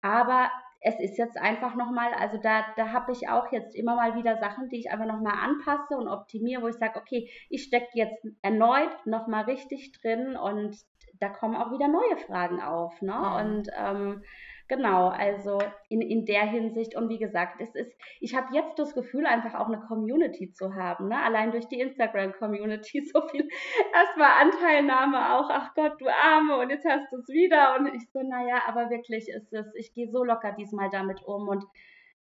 [0.00, 4.14] Aber es ist jetzt einfach nochmal, also da, da habe ich auch jetzt immer mal
[4.14, 7.90] wieder Sachen, die ich einfach nochmal anpasse und optimiere, wo ich sage, okay, ich stecke
[7.94, 10.76] jetzt erneut nochmal richtig drin und
[11.20, 13.02] da kommen auch wieder neue Fragen auf.
[13.02, 13.12] Ne?
[13.12, 13.36] Mhm.
[13.36, 14.22] Und ähm,
[14.68, 16.94] Genau, also in, in der Hinsicht.
[16.94, 20.74] Und wie gesagt, es ist, ich habe jetzt das Gefühl, einfach auch eine Community zu
[20.74, 21.08] haben.
[21.08, 21.18] Ne?
[21.22, 23.48] Allein durch die Instagram-Community so viel
[23.94, 27.76] erstmal Anteilnahme auch, ach Gott, du Arme, und jetzt hast du es wieder.
[27.78, 31.48] Und ich so, naja, aber wirklich ist es, ich gehe so locker diesmal damit um
[31.48, 31.64] und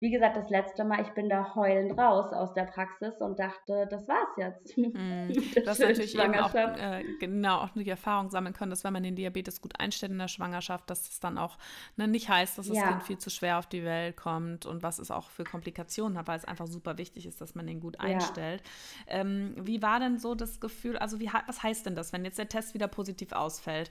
[0.00, 3.88] wie gesagt, das letzte Mal, ich bin da heulend raus aus der Praxis und dachte,
[3.90, 4.78] das war's jetzt.
[4.78, 8.92] Mm, du hast natürlich eben auch äh, genau auch die Erfahrung sammeln können, dass wenn
[8.92, 11.58] man den Diabetes gut einstellt in der Schwangerschaft, dass es dann auch
[11.96, 12.88] ne, nicht heißt, dass das ja.
[12.88, 16.28] Kind viel zu schwer auf die Welt kommt und was es auch für Komplikationen hat,
[16.28, 18.62] weil es einfach super wichtig ist, dass man den gut einstellt.
[19.08, 19.14] Ja.
[19.20, 22.38] Ähm, wie war denn so das Gefühl, also wie, was heißt denn das, wenn jetzt
[22.38, 23.90] der Test wieder positiv ausfällt?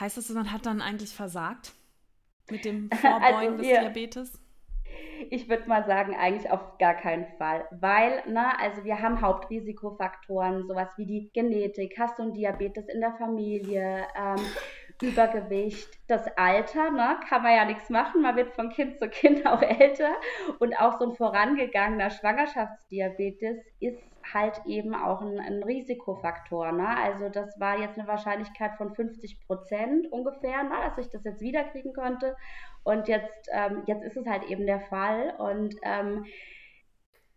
[0.00, 1.74] Heißt das, man hat dann eigentlich versagt
[2.50, 4.41] mit dem also Vorbeugen also, des Diabetes?
[5.30, 7.64] Ich würde mal sagen, eigentlich auf gar keinen Fall.
[7.70, 13.00] Weil, na, also wir haben Hauptrisikofaktoren, sowas wie die Genetik, hast du einen Diabetes in
[13.00, 14.44] der Familie, ähm,
[15.00, 19.46] Übergewicht, das Alter, ne, kann man ja nichts machen, man wird von Kind zu Kind
[19.46, 20.14] auch älter
[20.60, 26.72] und auch so ein vorangegangener Schwangerschaftsdiabetes ist halt eben auch ein, ein Risikofaktor.
[26.72, 26.88] Ne?
[26.88, 31.40] Also das war jetzt eine Wahrscheinlichkeit von 50 Prozent ungefähr, ne, dass ich das jetzt
[31.40, 32.36] wiederkriegen konnte.
[32.84, 35.34] Und jetzt, ähm, jetzt ist es halt eben der Fall.
[35.38, 36.24] Und ähm,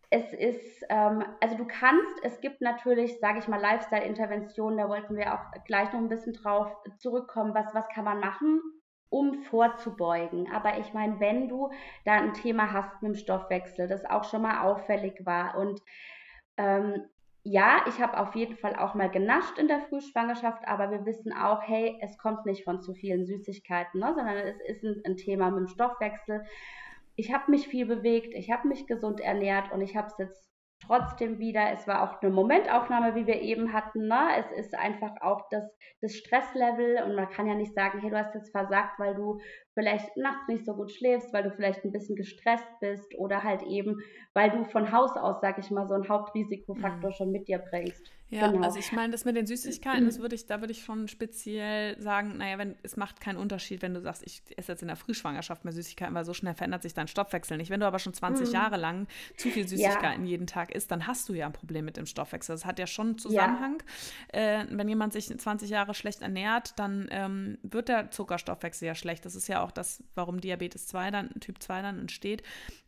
[0.09, 5.17] es ist, ähm, also du kannst, es gibt natürlich, sage ich mal, Lifestyle-Interventionen, da wollten
[5.17, 8.61] wir auch gleich noch ein bisschen drauf zurückkommen, was, was kann man machen,
[9.09, 10.51] um vorzubeugen.
[10.51, 11.69] Aber ich meine, wenn du
[12.05, 15.81] da ein Thema hast mit dem Stoffwechsel, das auch schon mal auffällig war und
[16.57, 17.03] ähm,
[17.43, 21.31] ja, ich habe auf jeden Fall auch mal genascht in der Frühschwangerschaft, aber wir wissen
[21.31, 25.15] auch, hey, es kommt nicht von zu vielen Süßigkeiten, ne, sondern es ist ein, ein
[25.15, 26.43] Thema mit dem Stoffwechsel.
[27.15, 30.54] ich habe mich viel bewegt, ich habe mich gesund ernährt und ich habe es jetzt
[30.87, 34.07] trotzdem wieder, es war auch eine Momentaufnahme, wie wir eben hatten.
[34.07, 34.27] Ne?
[34.37, 35.63] Es ist einfach auch das,
[36.01, 39.39] das Stresslevel und man kann ja nicht sagen, hey, du hast jetzt versagt, weil du
[39.73, 43.63] vielleicht nachts nicht so gut schläfst, weil du vielleicht ein bisschen gestresst bist oder halt
[43.63, 43.97] eben,
[44.33, 47.13] weil du von Haus aus, sag ich mal, so einen Hauptrisikofaktor mhm.
[47.13, 48.01] schon mit dir bringst.
[48.29, 48.65] Ja, genau.
[48.65, 52.01] also ich meine, das mit den Süßigkeiten, das würde ich, da würde ich schon speziell
[52.01, 54.97] sagen, naja, wenn, es macht keinen Unterschied, wenn du sagst, ich esse jetzt in der
[54.97, 57.69] Frühschwangerschaft mehr Süßigkeiten, weil so schnell verändert sich dein Stoffwechsel nicht.
[57.69, 58.53] Wenn du aber schon 20 mhm.
[58.53, 59.07] Jahre lang
[59.37, 60.31] zu viel Süßigkeiten ja.
[60.31, 62.55] jeden Tag isst, dann hast du ja ein Problem mit dem Stoffwechsel.
[62.55, 63.83] Das hat ja schon einen Zusammenhang.
[64.33, 64.61] Ja.
[64.61, 69.25] Äh, wenn jemand sich 20 Jahre schlecht ernährt, dann ähm, wird der Zuckerstoffwechsel ja schlecht.
[69.25, 72.41] Das ist ja auch das, warum Diabetes 2 dann, Typ 2 dann entsteht.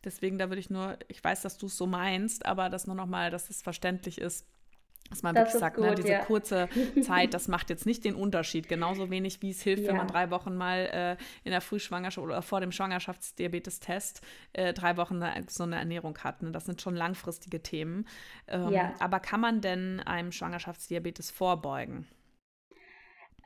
[0.04, 2.96] Deswegen, da würde ich nur, ich weiß, dass du es so meinst, aber das nur
[2.96, 4.46] nochmal, dass es verständlich ist,
[5.10, 6.24] dass man das wirklich sagt, ne, gut, ne, diese ja.
[6.24, 6.68] kurze
[7.02, 8.68] Zeit, das macht jetzt nicht den Unterschied.
[8.68, 9.88] Genauso wenig, wie es hilft, ja.
[9.88, 14.96] wenn man drei Wochen mal äh, in der Frühschwangerschaft oder vor dem Schwangerschaftsdiabetes-Test äh, drei
[14.96, 16.42] Wochen so eine Ernährung hat.
[16.42, 16.50] Ne?
[16.52, 18.06] Das sind schon langfristige Themen.
[18.46, 18.94] Ähm, ja.
[18.98, 22.06] Aber kann man denn einem Schwangerschaftsdiabetes vorbeugen?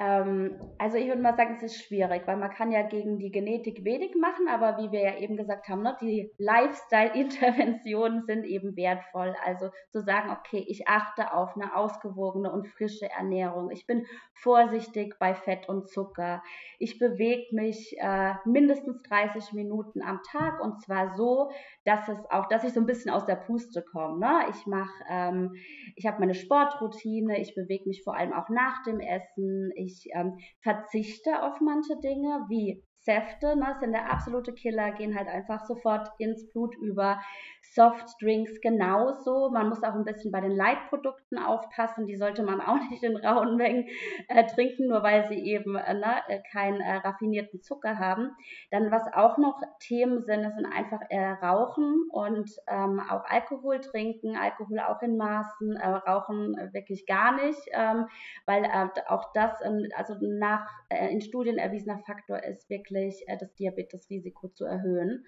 [0.03, 3.31] Ähm, also ich würde mal sagen, es ist schwierig, weil man kann ja gegen die
[3.31, 8.77] Genetik wenig machen, aber wie wir ja eben gesagt haben, ne, die Lifestyle-Interventionen sind eben
[8.77, 9.37] wertvoll.
[9.45, 13.71] Also zu sagen, okay, ich achte auf eine ausgewogene und frische Ernährung.
[13.71, 16.43] Ich bin vorsichtig bei Fett und Zucker.
[16.81, 21.53] Ich bewege mich äh, mindestens 30 Minuten am Tag und zwar so,
[21.85, 24.19] dass es auch, dass ich so ein bisschen aus der Puste komme.
[24.19, 24.47] Ne?
[24.51, 25.55] Ich mache, ähm,
[25.95, 30.38] ich habe meine Sportroutine, ich bewege mich vor allem auch nach dem Essen ich ähm,
[30.61, 36.09] verzichte auf manche Dinge, wie Säfte, ne, sind der absolute Killer, gehen halt einfach sofort
[36.18, 37.20] ins Blut über.
[37.62, 39.51] Softdrinks genauso.
[39.51, 42.07] Man muss auch ein bisschen bei den Leitprodukten aufpassen.
[42.07, 43.88] Die sollte man auch nicht in rauen Mengen
[44.29, 48.33] äh, trinken, nur weil sie eben äh, ne, äh, keinen äh, raffinierten Zucker haben.
[48.70, 53.81] Dann, was auch noch Themen sind, das sind einfach äh, Rauchen und ähm, auch Alkohol
[53.81, 54.37] trinken.
[54.37, 58.07] Alkohol auch in Maßen, äh, Rauchen wirklich gar nicht, ähm,
[58.46, 58.64] weil
[59.07, 59.61] auch das,
[59.94, 60.68] also nach
[61.11, 65.25] in Studien erwiesener Faktor ist, wirklich das Diabetesrisiko zu erhöhen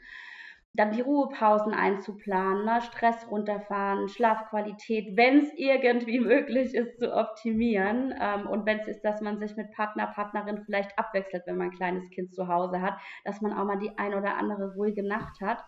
[0.74, 2.80] dann die Ruhepausen einzuplanen, ne?
[2.82, 8.12] Stress runterfahren, Schlafqualität, wenn es irgendwie möglich ist, zu optimieren.
[8.20, 11.68] Ähm, und wenn es ist, dass man sich mit Partner, Partnerin vielleicht abwechselt, wenn man
[11.68, 15.06] ein kleines Kind zu Hause hat, dass man auch mal die ein oder andere ruhige
[15.06, 15.64] Nacht hat.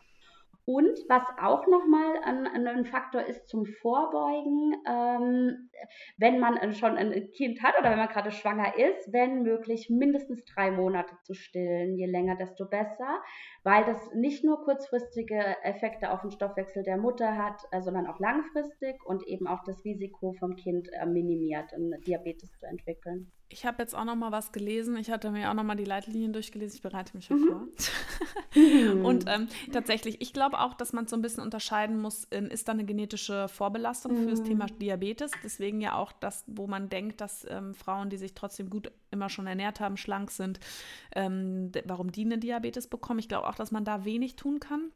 [0.68, 5.70] Und was auch nochmal ein, ein Faktor ist zum Vorbeugen, ähm,
[6.16, 10.44] wenn man schon ein Kind hat oder wenn man gerade schwanger ist, wenn möglich mindestens
[10.44, 11.96] drei Monate zu stillen.
[11.96, 13.22] Je länger, desto besser,
[13.62, 18.18] weil das nicht nur kurzfristige Effekte auf den Stoffwechsel der Mutter hat, äh, sondern auch
[18.18, 23.30] langfristig und eben auch das Risiko vom Kind äh, minimiert, einen Diabetes zu entwickeln.
[23.48, 24.96] Ich habe jetzt auch noch mal was gelesen.
[24.96, 26.76] Ich hatte mir auch noch mal die Leitlinien durchgelesen.
[26.76, 27.46] Ich bereite mich mhm.
[27.46, 27.68] vor.
[29.04, 32.72] und ähm, tatsächlich, ich glaube auch, dass man so ein bisschen unterscheiden muss, ist da
[32.72, 34.24] eine genetische Vorbelastung mhm.
[34.24, 34.78] für das Thema mhm.
[34.80, 35.30] Diabetes.
[35.44, 39.28] Deswegen ja auch das, wo man denkt, dass ähm, Frauen, die sich trotzdem gut immer
[39.28, 40.58] schon ernährt haben, schlank sind,
[41.14, 43.20] ähm, warum die eine Diabetes bekommen.
[43.20, 44.90] Ich glaube auch, dass man da wenig tun kann.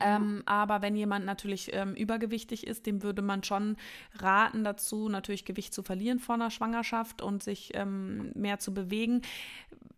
[0.00, 3.76] Ähm, aber wenn jemand natürlich ähm, übergewichtig ist, dem würde man schon
[4.14, 9.22] raten dazu, natürlich Gewicht zu verlieren vor einer Schwangerschaft und sich ähm, mehr zu bewegen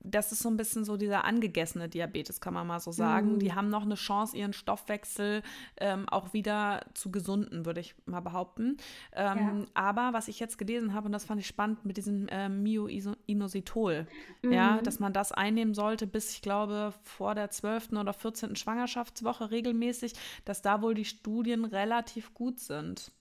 [0.07, 3.35] das ist so ein bisschen so dieser angegessene Diabetes, kann man mal so sagen.
[3.35, 3.39] Mhm.
[3.41, 5.43] Die haben noch eine Chance, ihren Stoffwechsel
[5.79, 8.77] ähm, auch wieder zu gesunden, würde ich mal behaupten.
[9.13, 9.65] Ähm, ja.
[9.75, 14.07] Aber was ich jetzt gelesen habe, und das fand ich spannend, mit diesem äh, Myoinositol,
[14.43, 14.53] mhm.
[14.53, 17.93] ja, dass man das einnehmen sollte bis, ich glaube, vor der 12.
[17.93, 18.57] oder 14.
[18.57, 20.13] Schwangerschaftswoche regelmäßig,
[20.45, 23.13] dass da wohl die Studien relativ gut sind.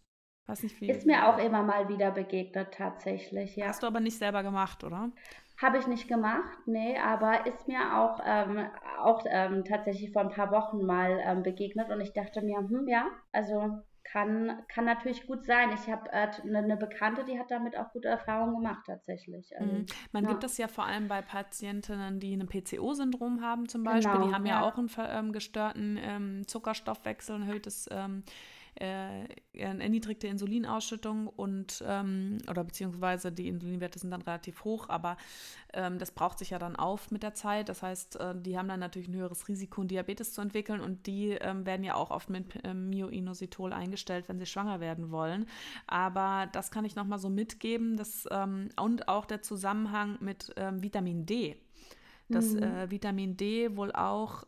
[0.48, 3.68] Nicht, wie ist mir auch immer mal wieder begegnet, tatsächlich, ja.
[3.68, 5.10] Hast du aber nicht selber gemacht, oder?
[5.62, 8.68] Habe ich nicht gemacht, nee, aber ist mir auch, ähm,
[9.00, 12.88] auch ähm, tatsächlich vor ein paar Wochen mal ähm, begegnet und ich dachte mir, hm,
[12.88, 13.82] ja, also
[14.16, 15.72] kann, kann natürlich gut sein.
[15.74, 19.52] Ich habe äh, eine, eine, Bekannte, die hat damit auch gute Erfahrungen gemacht tatsächlich.
[19.60, 19.86] Also, mhm.
[20.12, 20.30] Man ja.
[20.30, 24.14] gibt das ja vor allem bei Patientinnen, die ein PCO-Syndrom haben zum Beispiel.
[24.14, 28.24] Genau, die haben ja, ja auch einen ähm, gestörten ähm, Zuckerstoffwechsel, ein erhöhtes ähm,
[28.76, 35.18] äh, erniedrigte Insulinausschüttung und ähm, oder beziehungsweise die Insulinwerte sind dann relativ hoch, aber
[35.74, 37.70] ähm, das braucht sich ja dann auf mit der Zeit.
[37.70, 41.30] Das heißt, äh, die haben dann natürlich ein höheres Risiko, Diabetes zu entwickeln und die
[41.32, 45.46] ähm, werden ja auch oft mit ähm, Myoinositol eingestellt, wenn sie schwanger werden wollen.
[45.88, 50.82] Aber das kann ich nochmal so mitgeben dass, ähm, und auch der Zusammenhang mit ähm,
[50.84, 51.58] Vitamin D.
[52.28, 52.64] Dass mhm.
[52.64, 54.44] äh, Vitamin D wohl auch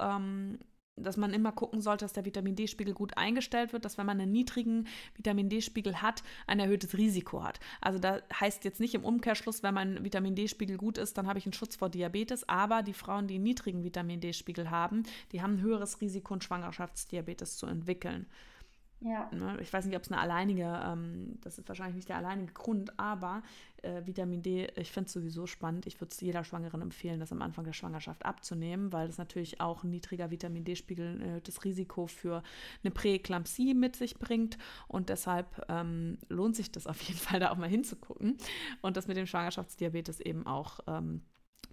[0.97, 4.19] dass man immer gucken sollte, dass der Vitamin D-Spiegel gut eingestellt wird, dass wenn man
[4.19, 7.59] einen niedrigen Vitamin D-Spiegel hat, ein erhöhtes Risiko hat.
[7.81, 11.39] Also da heißt jetzt nicht im Umkehrschluss, wenn mein Vitamin D-Spiegel gut ist, dann habe
[11.39, 15.41] ich einen Schutz vor Diabetes, aber die Frauen, die einen niedrigen Vitamin D-Spiegel haben, die
[15.41, 18.25] haben ein höheres Risiko, einen Schwangerschaftsdiabetes zu entwickeln.
[18.99, 19.29] Ja.
[19.31, 22.51] Ne, ich weiß nicht, ob es eine alleinige, ähm, das ist wahrscheinlich nicht der alleinige
[22.51, 23.43] Grund, aber
[23.83, 25.85] äh, Vitamin D, ich finde es sowieso spannend.
[25.85, 29.61] Ich würde es jeder Schwangeren empfehlen, das am Anfang der Schwangerschaft abzunehmen, weil das natürlich
[29.61, 32.41] auch ein niedriger Vitamin D-Spiegel äh, das Risiko für
[32.83, 34.57] eine Präeklampsie mit sich bringt.
[34.87, 38.37] Und deshalb ähm, lohnt sich das auf jeden Fall, da auch mal hinzugucken.
[38.81, 40.79] Und das mit dem Schwangerschaftsdiabetes eben auch.
[40.87, 41.21] Ähm,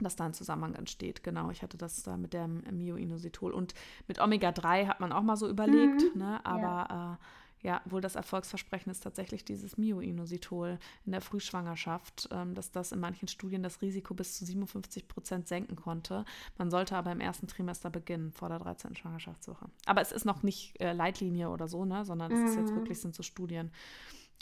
[0.01, 1.23] dass da ein Zusammenhang entsteht.
[1.23, 3.53] Genau, ich hatte das da mit dem Myoinositol.
[3.53, 3.75] Und
[4.09, 6.45] mit Omega-3 hat man auch mal so überlegt, mhm, ne?
[6.45, 7.13] aber ja.
[7.15, 7.17] Äh,
[7.65, 13.01] ja, wohl das Erfolgsversprechen ist tatsächlich dieses Myoinositol in der Frühschwangerschaft, ähm, dass das in
[13.01, 16.27] manchen Studien das Risiko bis zu 57 Prozent senken konnte.
[16.59, 18.97] Man sollte aber im ersten Trimester beginnen, vor der 13.
[18.97, 19.71] Schwangerschaftswoche.
[19.87, 22.05] Aber es ist noch nicht äh, Leitlinie oder so, ne?
[22.05, 22.47] sondern es mhm.
[22.49, 22.77] ist jetzt mhm.
[22.77, 23.73] wirklich, sind so Studien.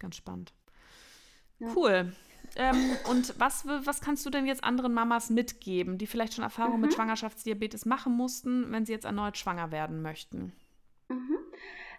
[0.00, 0.52] Ganz spannend.
[1.60, 1.68] Ja.
[1.76, 2.12] Cool.
[2.56, 6.76] Ähm, und was, was kannst du denn jetzt anderen Mamas mitgeben, die vielleicht schon Erfahrungen
[6.76, 6.82] mhm.
[6.82, 10.52] mit Schwangerschaftsdiabetes machen mussten, wenn sie jetzt erneut schwanger werden möchten?
[11.08, 11.38] Mhm.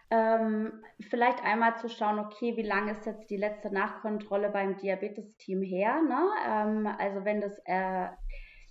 [0.10, 0.72] Ähm,
[1.10, 6.02] vielleicht einmal zu schauen, okay, wie lange ist jetzt die letzte Nachkontrolle beim Diabetes-Team her?
[6.02, 6.20] Ne?
[6.48, 8.10] Ähm, also wenn das äh,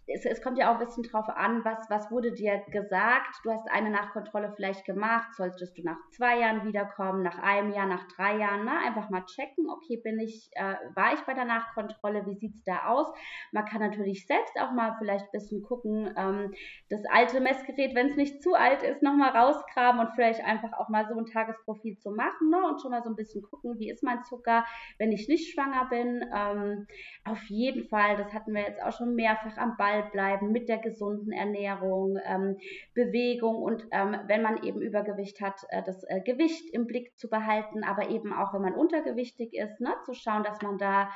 [0.07, 3.37] es, es, kommt ja auch ein bisschen drauf an, was, was wurde dir gesagt.
[3.45, 7.87] Du hast eine Nachkontrolle vielleicht gemacht, solltest du nach zwei Jahren wiederkommen, nach einem Jahr,
[7.87, 8.73] nach drei Jahren, ne?
[8.85, 12.65] einfach mal checken, okay, bin ich, äh, war ich bei der Nachkontrolle, wie sieht es
[12.65, 13.07] da aus?
[13.53, 16.53] Man kann natürlich selbst auch mal vielleicht ein bisschen gucken, ähm,
[16.91, 20.89] das alte Messgerät, wenn es nicht zu alt ist, nochmal rausgraben und vielleicht einfach auch
[20.89, 22.59] mal so ein Tagesprofil zu machen ne?
[22.67, 24.65] und schon mal so ein bisschen gucken, wie ist mein Zucker,
[24.99, 26.25] wenn ich nicht schwanger bin.
[26.35, 26.87] Ähm,
[27.25, 30.69] auf jeden Fall, das hatten wir jetzt auch schon mehrfach am Ball Ball bleiben mit
[30.69, 32.57] der gesunden Ernährung, ähm,
[32.95, 37.29] Bewegung und ähm, wenn man eben Übergewicht hat, äh, das äh, Gewicht im Blick zu
[37.29, 41.11] behalten, aber eben auch wenn man untergewichtig ist, ne, zu schauen, dass man da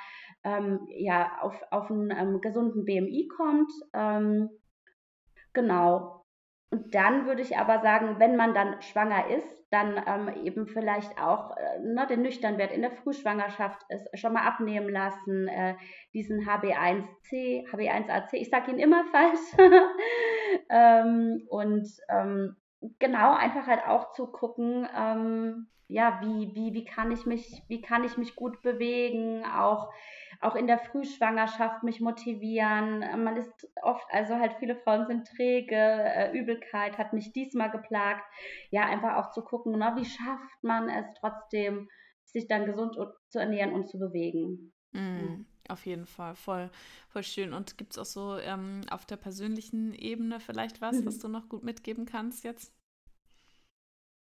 [0.44, 3.72] ähm, ja auf, auf einen ähm, gesunden BMI kommt.
[3.94, 4.50] Ähm,
[5.52, 6.25] genau.
[6.70, 11.18] Und dann würde ich aber sagen, wenn man dann schwanger ist, dann ähm, eben vielleicht
[11.20, 15.74] auch äh, ne, den Nüchternwert in der Frühschwangerschaft ist, schon mal abnehmen lassen, äh,
[16.12, 19.72] diesen HB1C, HB1AC, ich sage ihn immer falsch.
[20.70, 22.56] ähm, und ähm,
[22.98, 27.80] genau, einfach halt auch zu gucken, ähm, ja, wie, wie, wie kann ich mich, wie
[27.80, 29.92] kann ich mich gut bewegen, auch
[30.40, 33.00] auch in der Frühschwangerschaft mich motivieren.
[33.22, 38.24] Man ist oft, also halt viele Frauen sind träge, äh, Übelkeit hat mich diesmal geplagt.
[38.70, 41.88] Ja, einfach auch zu gucken, na, wie schafft man es trotzdem,
[42.24, 42.96] sich dann gesund
[43.28, 44.72] zu ernähren und zu bewegen.
[44.92, 46.70] Mm, auf jeden Fall, voll,
[47.08, 47.52] voll schön.
[47.52, 51.06] Und gibt es auch so ähm, auf der persönlichen Ebene vielleicht was, mhm.
[51.06, 52.74] was du noch gut mitgeben kannst jetzt?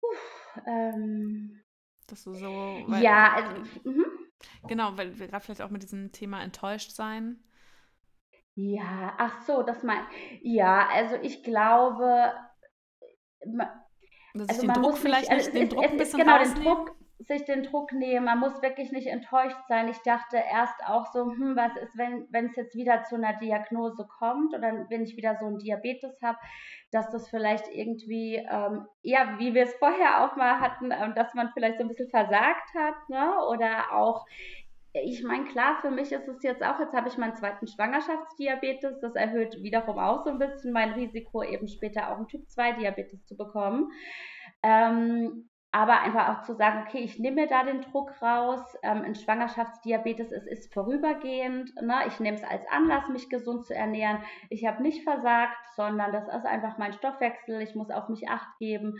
[0.00, 1.60] Uff, ähm,
[2.06, 2.86] Dass du so.
[3.00, 3.62] ja, also.
[3.84, 4.17] Mhm.
[4.66, 7.42] Genau, weil wir gerade vielleicht auch mit diesem Thema enttäuscht sein.
[8.54, 10.04] Ja, ach so, das mein.
[10.42, 12.32] Ja, also ich glaube.
[14.34, 16.96] Dass also ich den Druck vielleicht nicht, also den Druck ein bisschen genau, den Druck,
[17.20, 18.26] sich den Druck nehmen.
[18.26, 19.88] Man muss wirklich nicht enttäuscht sein.
[19.88, 24.06] Ich dachte erst auch so, hm, was ist, wenn es jetzt wieder zu einer Diagnose
[24.18, 26.38] kommt oder wenn ich wieder so einen Diabetes habe,
[26.92, 31.34] dass das vielleicht irgendwie, ähm, ja, wie wir es vorher auch mal hatten, ähm, dass
[31.34, 33.34] man vielleicht so ein bisschen versagt hat, ne?
[33.48, 34.24] Oder auch
[34.94, 39.00] ich meine, klar, für mich ist es jetzt auch, jetzt habe ich meinen zweiten Schwangerschaftsdiabetes.
[39.00, 43.36] Das erhöht wiederum auch so ein bisschen mein Risiko, eben später auch einen Typ-2-Diabetes zu
[43.36, 43.92] bekommen.
[44.62, 48.60] Ähm, aber einfach auch zu sagen, okay, ich nehme da den Druck raus.
[48.82, 51.70] Ähm, ein Schwangerschaftsdiabetes es ist vorübergehend.
[51.82, 51.94] Ne?
[52.06, 54.22] Ich nehme es als Anlass, mich gesund zu ernähren.
[54.48, 57.60] Ich habe nicht versagt, sondern das ist einfach mein Stoffwechsel.
[57.60, 58.94] Ich muss auf mich acht geben.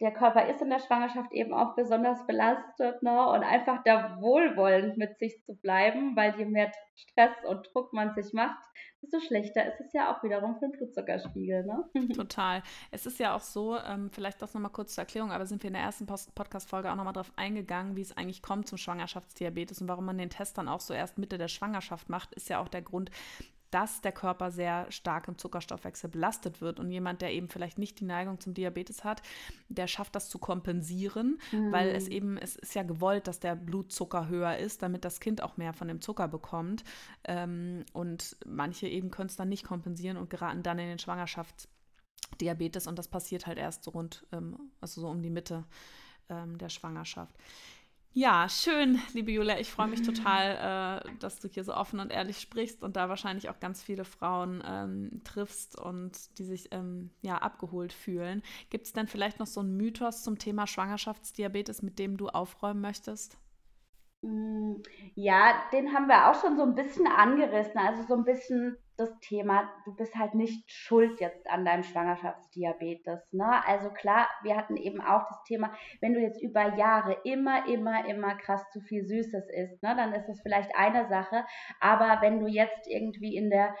[0.00, 3.02] Der Körper ist in der Schwangerschaft eben auch besonders belastet.
[3.02, 3.28] Ne?
[3.28, 8.14] Und einfach da wohlwollend mit sich zu bleiben, weil je mehr Stress und Druck man
[8.14, 8.62] sich macht,
[9.02, 11.64] desto schlechter ist es ja auch wiederum für den Blutzuckerspiegel.
[11.64, 11.84] Ne?
[12.14, 12.62] Total.
[12.90, 15.68] Es ist ja auch so, ähm, vielleicht das nochmal kurz zur Erklärung, aber sind wir
[15.68, 19.88] in der ersten Podcast-Folge auch nochmal drauf eingegangen, wie es eigentlich kommt zum Schwangerschaftsdiabetes und
[19.88, 22.68] warum man den Test dann auch so erst Mitte der Schwangerschaft macht, ist ja auch
[22.68, 23.10] der Grund,
[23.74, 26.78] dass der Körper sehr stark im Zuckerstoffwechsel belastet wird.
[26.78, 29.20] Und jemand, der eben vielleicht nicht die Neigung zum Diabetes hat,
[29.68, 31.72] der schafft das zu kompensieren, mhm.
[31.72, 35.42] weil es eben, es ist ja gewollt, dass der Blutzucker höher ist, damit das Kind
[35.42, 36.84] auch mehr von dem Zucker bekommt.
[37.24, 42.86] Ähm, und manche eben können es dann nicht kompensieren und geraten dann in den Schwangerschaftsdiabetes
[42.86, 45.64] und das passiert halt erst so rund, ähm, also so um die Mitte
[46.28, 47.34] ähm, der Schwangerschaft.
[48.16, 49.58] Ja, schön, liebe Julia.
[49.58, 53.08] Ich freue mich total, äh, dass du hier so offen und ehrlich sprichst und da
[53.08, 58.42] wahrscheinlich auch ganz viele Frauen ähm, triffst und die sich ähm, ja abgeholt fühlen.
[58.70, 62.80] Gibt es denn vielleicht noch so einen Mythos zum Thema Schwangerschaftsdiabetes, mit dem du aufräumen
[62.80, 63.36] möchtest?
[64.22, 64.76] Mm,
[65.14, 67.78] ja, den haben wir auch schon so ein bisschen angerissen.
[67.78, 73.32] Also so ein bisschen das Thema, du bist halt nicht schuld jetzt an deinem Schwangerschaftsdiabetes.
[73.32, 73.66] Ne?
[73.66, 78.06] Also klar, wir hatten eben auch das Thema, wenn du jetzt über Jahre immer, immer,
[78.08, 81.44] immer krass zu viel Süßes isst, ne, dann ist das vielleicht eine Sache.
[81.80, 83.74] Aber wenn du jetzt irgendwie in der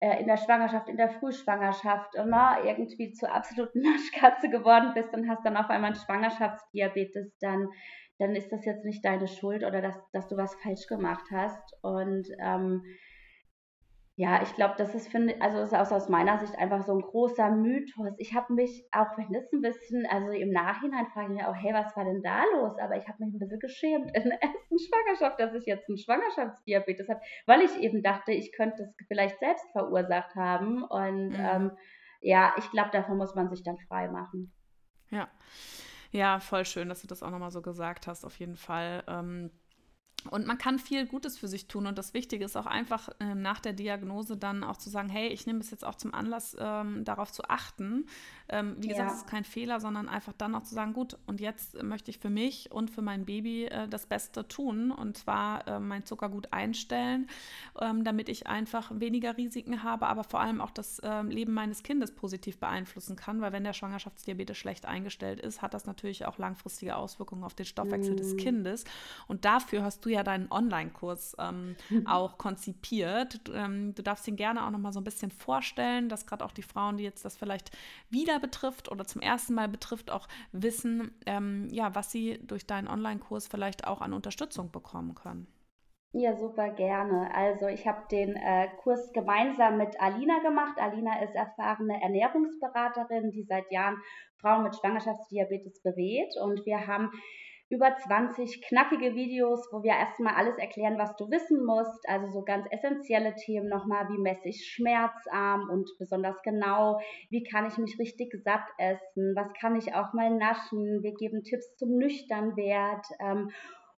[0.00, 5.28] äh, in der Schwangerschaft, in der Frühschwangerschaft immer irgendwie zur absoluten Naschkatze geworden bist und
[5.28, 7.68] hast dann auf einmal einen Schwangerschaftsdiabetes, dann
[8.18, 11.74] dann ist das jetzt nicht deine Schuld oder dass, dass du was falsch gemacht hast.
[11.82, 12.82] Und ähm,
[14.16, 17.00] ja, ich glaube, das ist, finde also ist aus, aus meiner Sicht einfach so ein
[17.00, 18.14] großer Mythos.
[18.18, 21.54] Ich habe mich, auch wenn es ein bisschen, also im Nachhinein frage ich mich auch,
[21.56, 22.78] hey, was war denn da los?
[22.78, 25.98] Aber ich habe mich ein bisschen geschämt in der ersten Schwangerschaft, dass ich jetzt einen
[25.98, 30.84] Schwangerschaftsdiabetes habe, weil ich eben dachte, ich könnte es vielleicht selbst verursacht haben.
[30.84, 31.36] Und mhm.
[31.36, 31.70] ähm,
[32.20, 34.52] ja, ich glaube, davon muss man sich dann frei machen.
[35.10, 35.28] Ja.
[36.12, 39.02] Ja, voll schön, dass du das auch nochmal so gesagt hast, auf jeden Fall.
[39.08, 39.50] Ähm,
[40.30, 41.86] und man kann viel Gutes für sich tun.
[41.86, 45.28] Und das Wichtige ist auch einfach äh, nach der Diagnose dann auch zu sagen, hey,
[45.28, 48.06] ich nehme es jetzt auch zum Anlass, ähm, darauf zu achten.
[48.48, 51.40] Ähm, wie gesagt, es ist kein Fehler, sondern einfach dann auch zu sagen, gut, und
[51.40, 54.90] jetzt möchte ich für mich und für mein Baby äh, das Beste tun.
[54.90, 57.28] Und zwar äh, mein Zucker gut einstellen,
[57.80, 61.82] ähm, damit ich einfach weniger Risiken habe, aber vor allem auch das ähm, Leben meines
[61.82, 63.40] Kindes positiv beeinflussen kann.
[63.40, 67.66] Weil wenn der Schwangerschaftsdiabetes schlecht eingestellt ist, hat das natürlich auch langfristige Auswirkungen auf den
[67.66, 68.16] Stoffwechsel mm.
[68.16, 68.84] des Kindes.
[69.26, 71.76] Und dafür hast du ja deinen Online-Kurs ähm,
[72.06, 73.40] auch konzipiert.
[73.54, 76.52] Ähm, du darfst ihn gerne auch noch mal so ein bisschen vorstellen, dass gerade auch
[76.52, 77.70] die Frauen, die jetzt das vielleicht
[78.10, 82.88] wieder betrifft oder zum ersten Mal betrifft, auch wissen, ähm, ja, was sie durch deinen
[82.88, 85.46] Online-Kurs vielleicht auch an Unterstützung bekommen können.
[86.16, 87.34] Ja, super gerne.
[87.34, 90.78] Also ich habe den äh, Kurs gemeinsam mit Alina gemacht.
[90.78, 93.96] Alina ist erfahrene Ernährungsberaterin, die seit Jahren
[94.36, 96.32] Frauen mit Schwangerschaftsdiabetes berät.
[96.40, 97.10] Und wir haben
[97.70, 102.08] über 20 knackige Videos, wo wir erstmal alles erklären, was du wissen musst.
[102.08, 107.00] Also so ganz essentielle Themen nochmal, wie messe ich schmerzarm und besonders genau,
[107.30, 111.02] wie kann ich mich richtig satt essen, was kann ich auch mal naschen.
[111.02, 113.06] Wir geben Tipps zum Nüchternwert.
[113.18, 113.50] Ähm,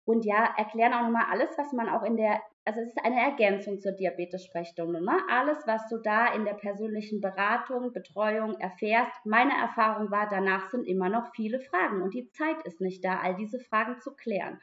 [0.05, 3.21] und ja, erklären auch nochmal alles, was man auch in der also es ist eine
[3.21, 5.05] Ergänzung zur Diabetes-Sprechstunde.
[5.05, 5.13] Ne?
[5.31, 10.87] Alles, was du da in der persönlichen Beratung, Betreuung erfährst, meine Erfahrung war, danach sind
[10.87, 14.61] immer noch viele Fragen und die Zeit ist nicht da, all diese Fragen zu klären.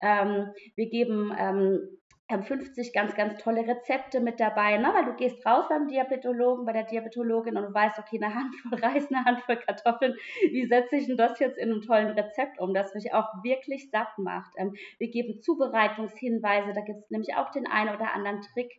[0.00, 1.98] Ähm, wir geben ähm,
[2.30, 4.90] haben 50 ganz, ganz tolle Rezepte mit dabei, ne?
[4.94, 8.78] weil du gehst raus beim Diabetologen, bei der Diabetologin und du weißt, okay, eine Handvoll
[8.82, 10.14] Reis, eine Handvoll Kartoffeln,
[10.50, 13.90] wie setze ich denn das jetzt in einem tollen Rezept um, das mich auch wirklich
[13.90, 14.52] satt macht.
[14.56, 18.72] Ähm, wir geben Zubereitungshinweise, da gibt es nämlich auch den einen oder anderen Trick.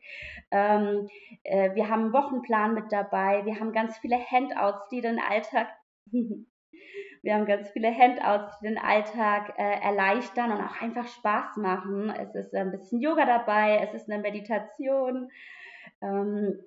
[0.49, 1.07] Ähm,
[1.43, 5.67] äh, wir haben einen Wochenplan mit dabei, wir haben ganz viele Handouts, die den Alltag
[7.25, 12.11] Wir haben ganz viele Handouts, die den Alltag äh, erleichtern und auch einfach Spaß machen.
[12.11, 15.31] Es ist ein bisschen Yoga dabei, es ist eine Meditation.
[16.03, 16.59] Ähm,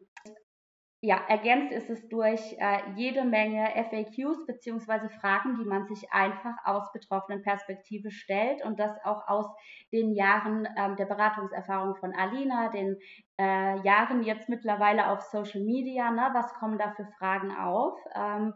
[1.00, 6.56] ja, ergänzt ist es durch äh, jede Menge FAQs beziehungsweise Fragen, die man sich einfach
[6.64, 9.46] aus betroffenen Perspektive stellt und das auch aus
[9.92, 12.98] den Jahren ähm, der Beratungserfahrung von Alina, den
[13.40, 16.10] äh, Jahren jetzt mittlerweile auf Social Media.
[16.10, 16.30] Ne?
[16.32, 17.96] Was kommen da für Fragen auf?
[18.16, 18.54] Ähm,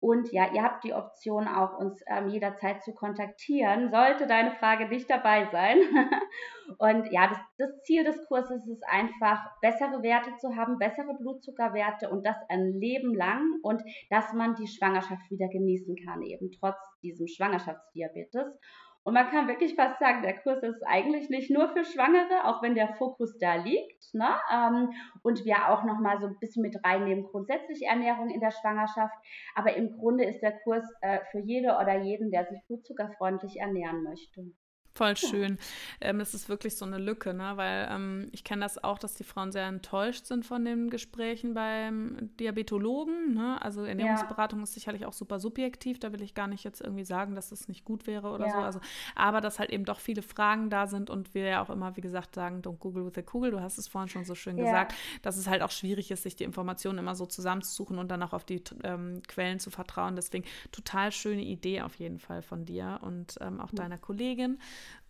[0.00, 4.88] und ja, ihr habt die Option auch uns ähm, jederzeit zu kontaktieren, sollte deine Frage
[4.88, 5.76] nicht dabei sein.
[6.78, 12.08] und ja, das, das, Ziel des Kurses ist einfach, bessere Werte zu haben, bessere Blutzuckerwerte
[12.08, 16.78] und das ein Leben lang und dass man die Schwangerschaft wieder genießen kann, eben trotz
[17.02, 18.58] diesem Schwangerschaftsdiabetes.
[19.02, 22.62] Und man kann wirklich fast sagen, der Kurs ist eigentlich nicht nur für Schwangere, auch
[22.62, 24.12] wenn der Fokus da liegt.
[24.12, 24.28] Ne?
[24.52, 24.90] Ähm,
[25.22, 29.14] und wir auch nochmal so ein bisschen mit reinnehmen, grundsätzlich Ernährung in der Schwangerschaft.
[29.54, 34.02] Aber im Grunde ist der Kurs äh, für jede oder jeden, der sich blutzuckerfreundlich ernähren
[34.02, 34.52] möchte.
[35.00, 35.56] Voll schön.
[36.02, 36.08] Ja.
[36.08, 37.52] Ähm, das ist wirklich so eine Lücke, ne?
[37.54, 41.54] weil ähm, ich kenne das auch, dass die Frauen sehr enttäuscht sind von den Gesprächen
[41.54, 43.32] beim Diabetologen.
[43.32, 43.56] Ne?
[43.62, 44.64] Also Ernährungsberatung ja.
[44.64, 46.00] ist sicherlich auch super subjektiv.
[46.00, 48.52] Da will ich gar nicht jetzt irgendwie sagen, dass es nicht gut wäre oder ja.
[48.52, 48.58] so.
[48.58, 48.80] Also,
[49.14, 52.02] aber dass halt eben doch viele Fragen da sind und wir ja auch immer, wie
[52.02, 53.52] gesagt, sagen, don't Google with a Kugel.
[53.52, 56.36] Du hast es vorhin schon so schön gesagt, dass es halt auch schwierig ist, sich
[56.36, 60.14] die Informationen immer so zusammenzusuchen und dann auch auf die ähm, Quellen zu vertrauen.
[60.14, 63.76] Deswegen total schöne Idee auf jeden Fall von dir und ähm, auch mhm.
[63.76, 64.58] deiner Kollegin.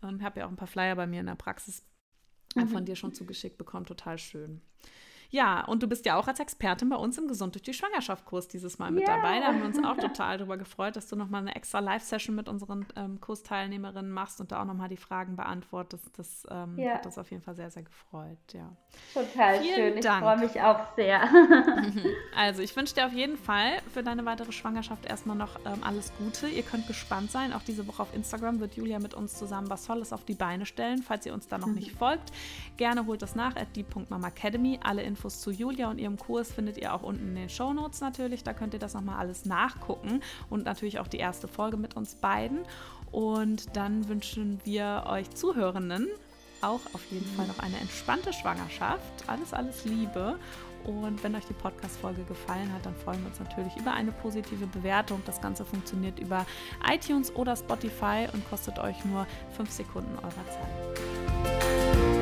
[0.03, 1.85] Ähm, habe ja auch ein paar Flyer bei mir in der Praxis
[2.55, 2.69] mhm.
[2.69, 3.87] von dir schon zugeschickt bekommen.
[3.87, 4.61] Total schön.
[5.31, 8.49] Ja, und du bist ja auch als Expertin bei uns im Gesund durch die Schwangerschaft-Kurs
[8.49, 9.17] dieses Mal mit ja.
[9.17, 9.39] dabei.
[9.39, 12.49] Da haben wir uns auch total darüber gefreut, dass du nochmal eine extra Live-Session mit
[12.49, 16.19] unseren ähm, Kursteilnehmerinnen machst und da auch nochmal die Fragen beantwortest.
[16.19, 16.95] Das ähm, ja.
[16.95, 18.39] hat uns auf jeden Fall sehr, sehr gefreut.
[18.53, 18.73] Ja.
[19.15, 19.99] Total Vielen schön.
[19.99, 21.23] Ich freue mich auch sehr.
[22.37, 26.13] also, ich wünsche dir auf jeden Fall für deine weitere Schwangerschaft erstmal noch ähm, alles
[26.19, 26.49] Gute.
[26.49, 27.53] Ihr könnt gespannt sein.
[27.53, 30.67] Auch diese Woche auf Instagram wird Julia mit uns zusammen was Tolles auf die Beine
[30.67, 31.03] stellen.
[31.03, 32.33] Falls ihr uns da noch nicht folgt,
[32.77, 34.81] gerne holt das nach at die.mamacademy.
[34.83, 38.01] Alle Infos zu Julia und ihrem Kurs findet ihr auch unten in den Show Notes
[38.01, 38.43] natürlich.
[38.43, 42.15] Da könnt ihr das nochmal alles nachgucken und natürlich auch die erste Folge mit uns
[42.15, 42.61] beiden.
[43.13, 46.09] Und dann wünschen wir euch Zuhörenden
[46.63, 49.01] auch auf jeden Fall noch eine entspannte Schwangerschaft.
[49.27, 50.39] Alles, alles Liebe.
[50.85, 54.67] Und wenn euch die Podcast-Folge gefallen hat, dann freuen wir uns natürlich über eine positive
[54.67, 55.23] Bewertung.
[55.27, 56.47] Das Ganze funktioniert über
[56.91, 62.20] iTunes oder Spotify und kostet euch nur fünf Sekunden eurer Zeit.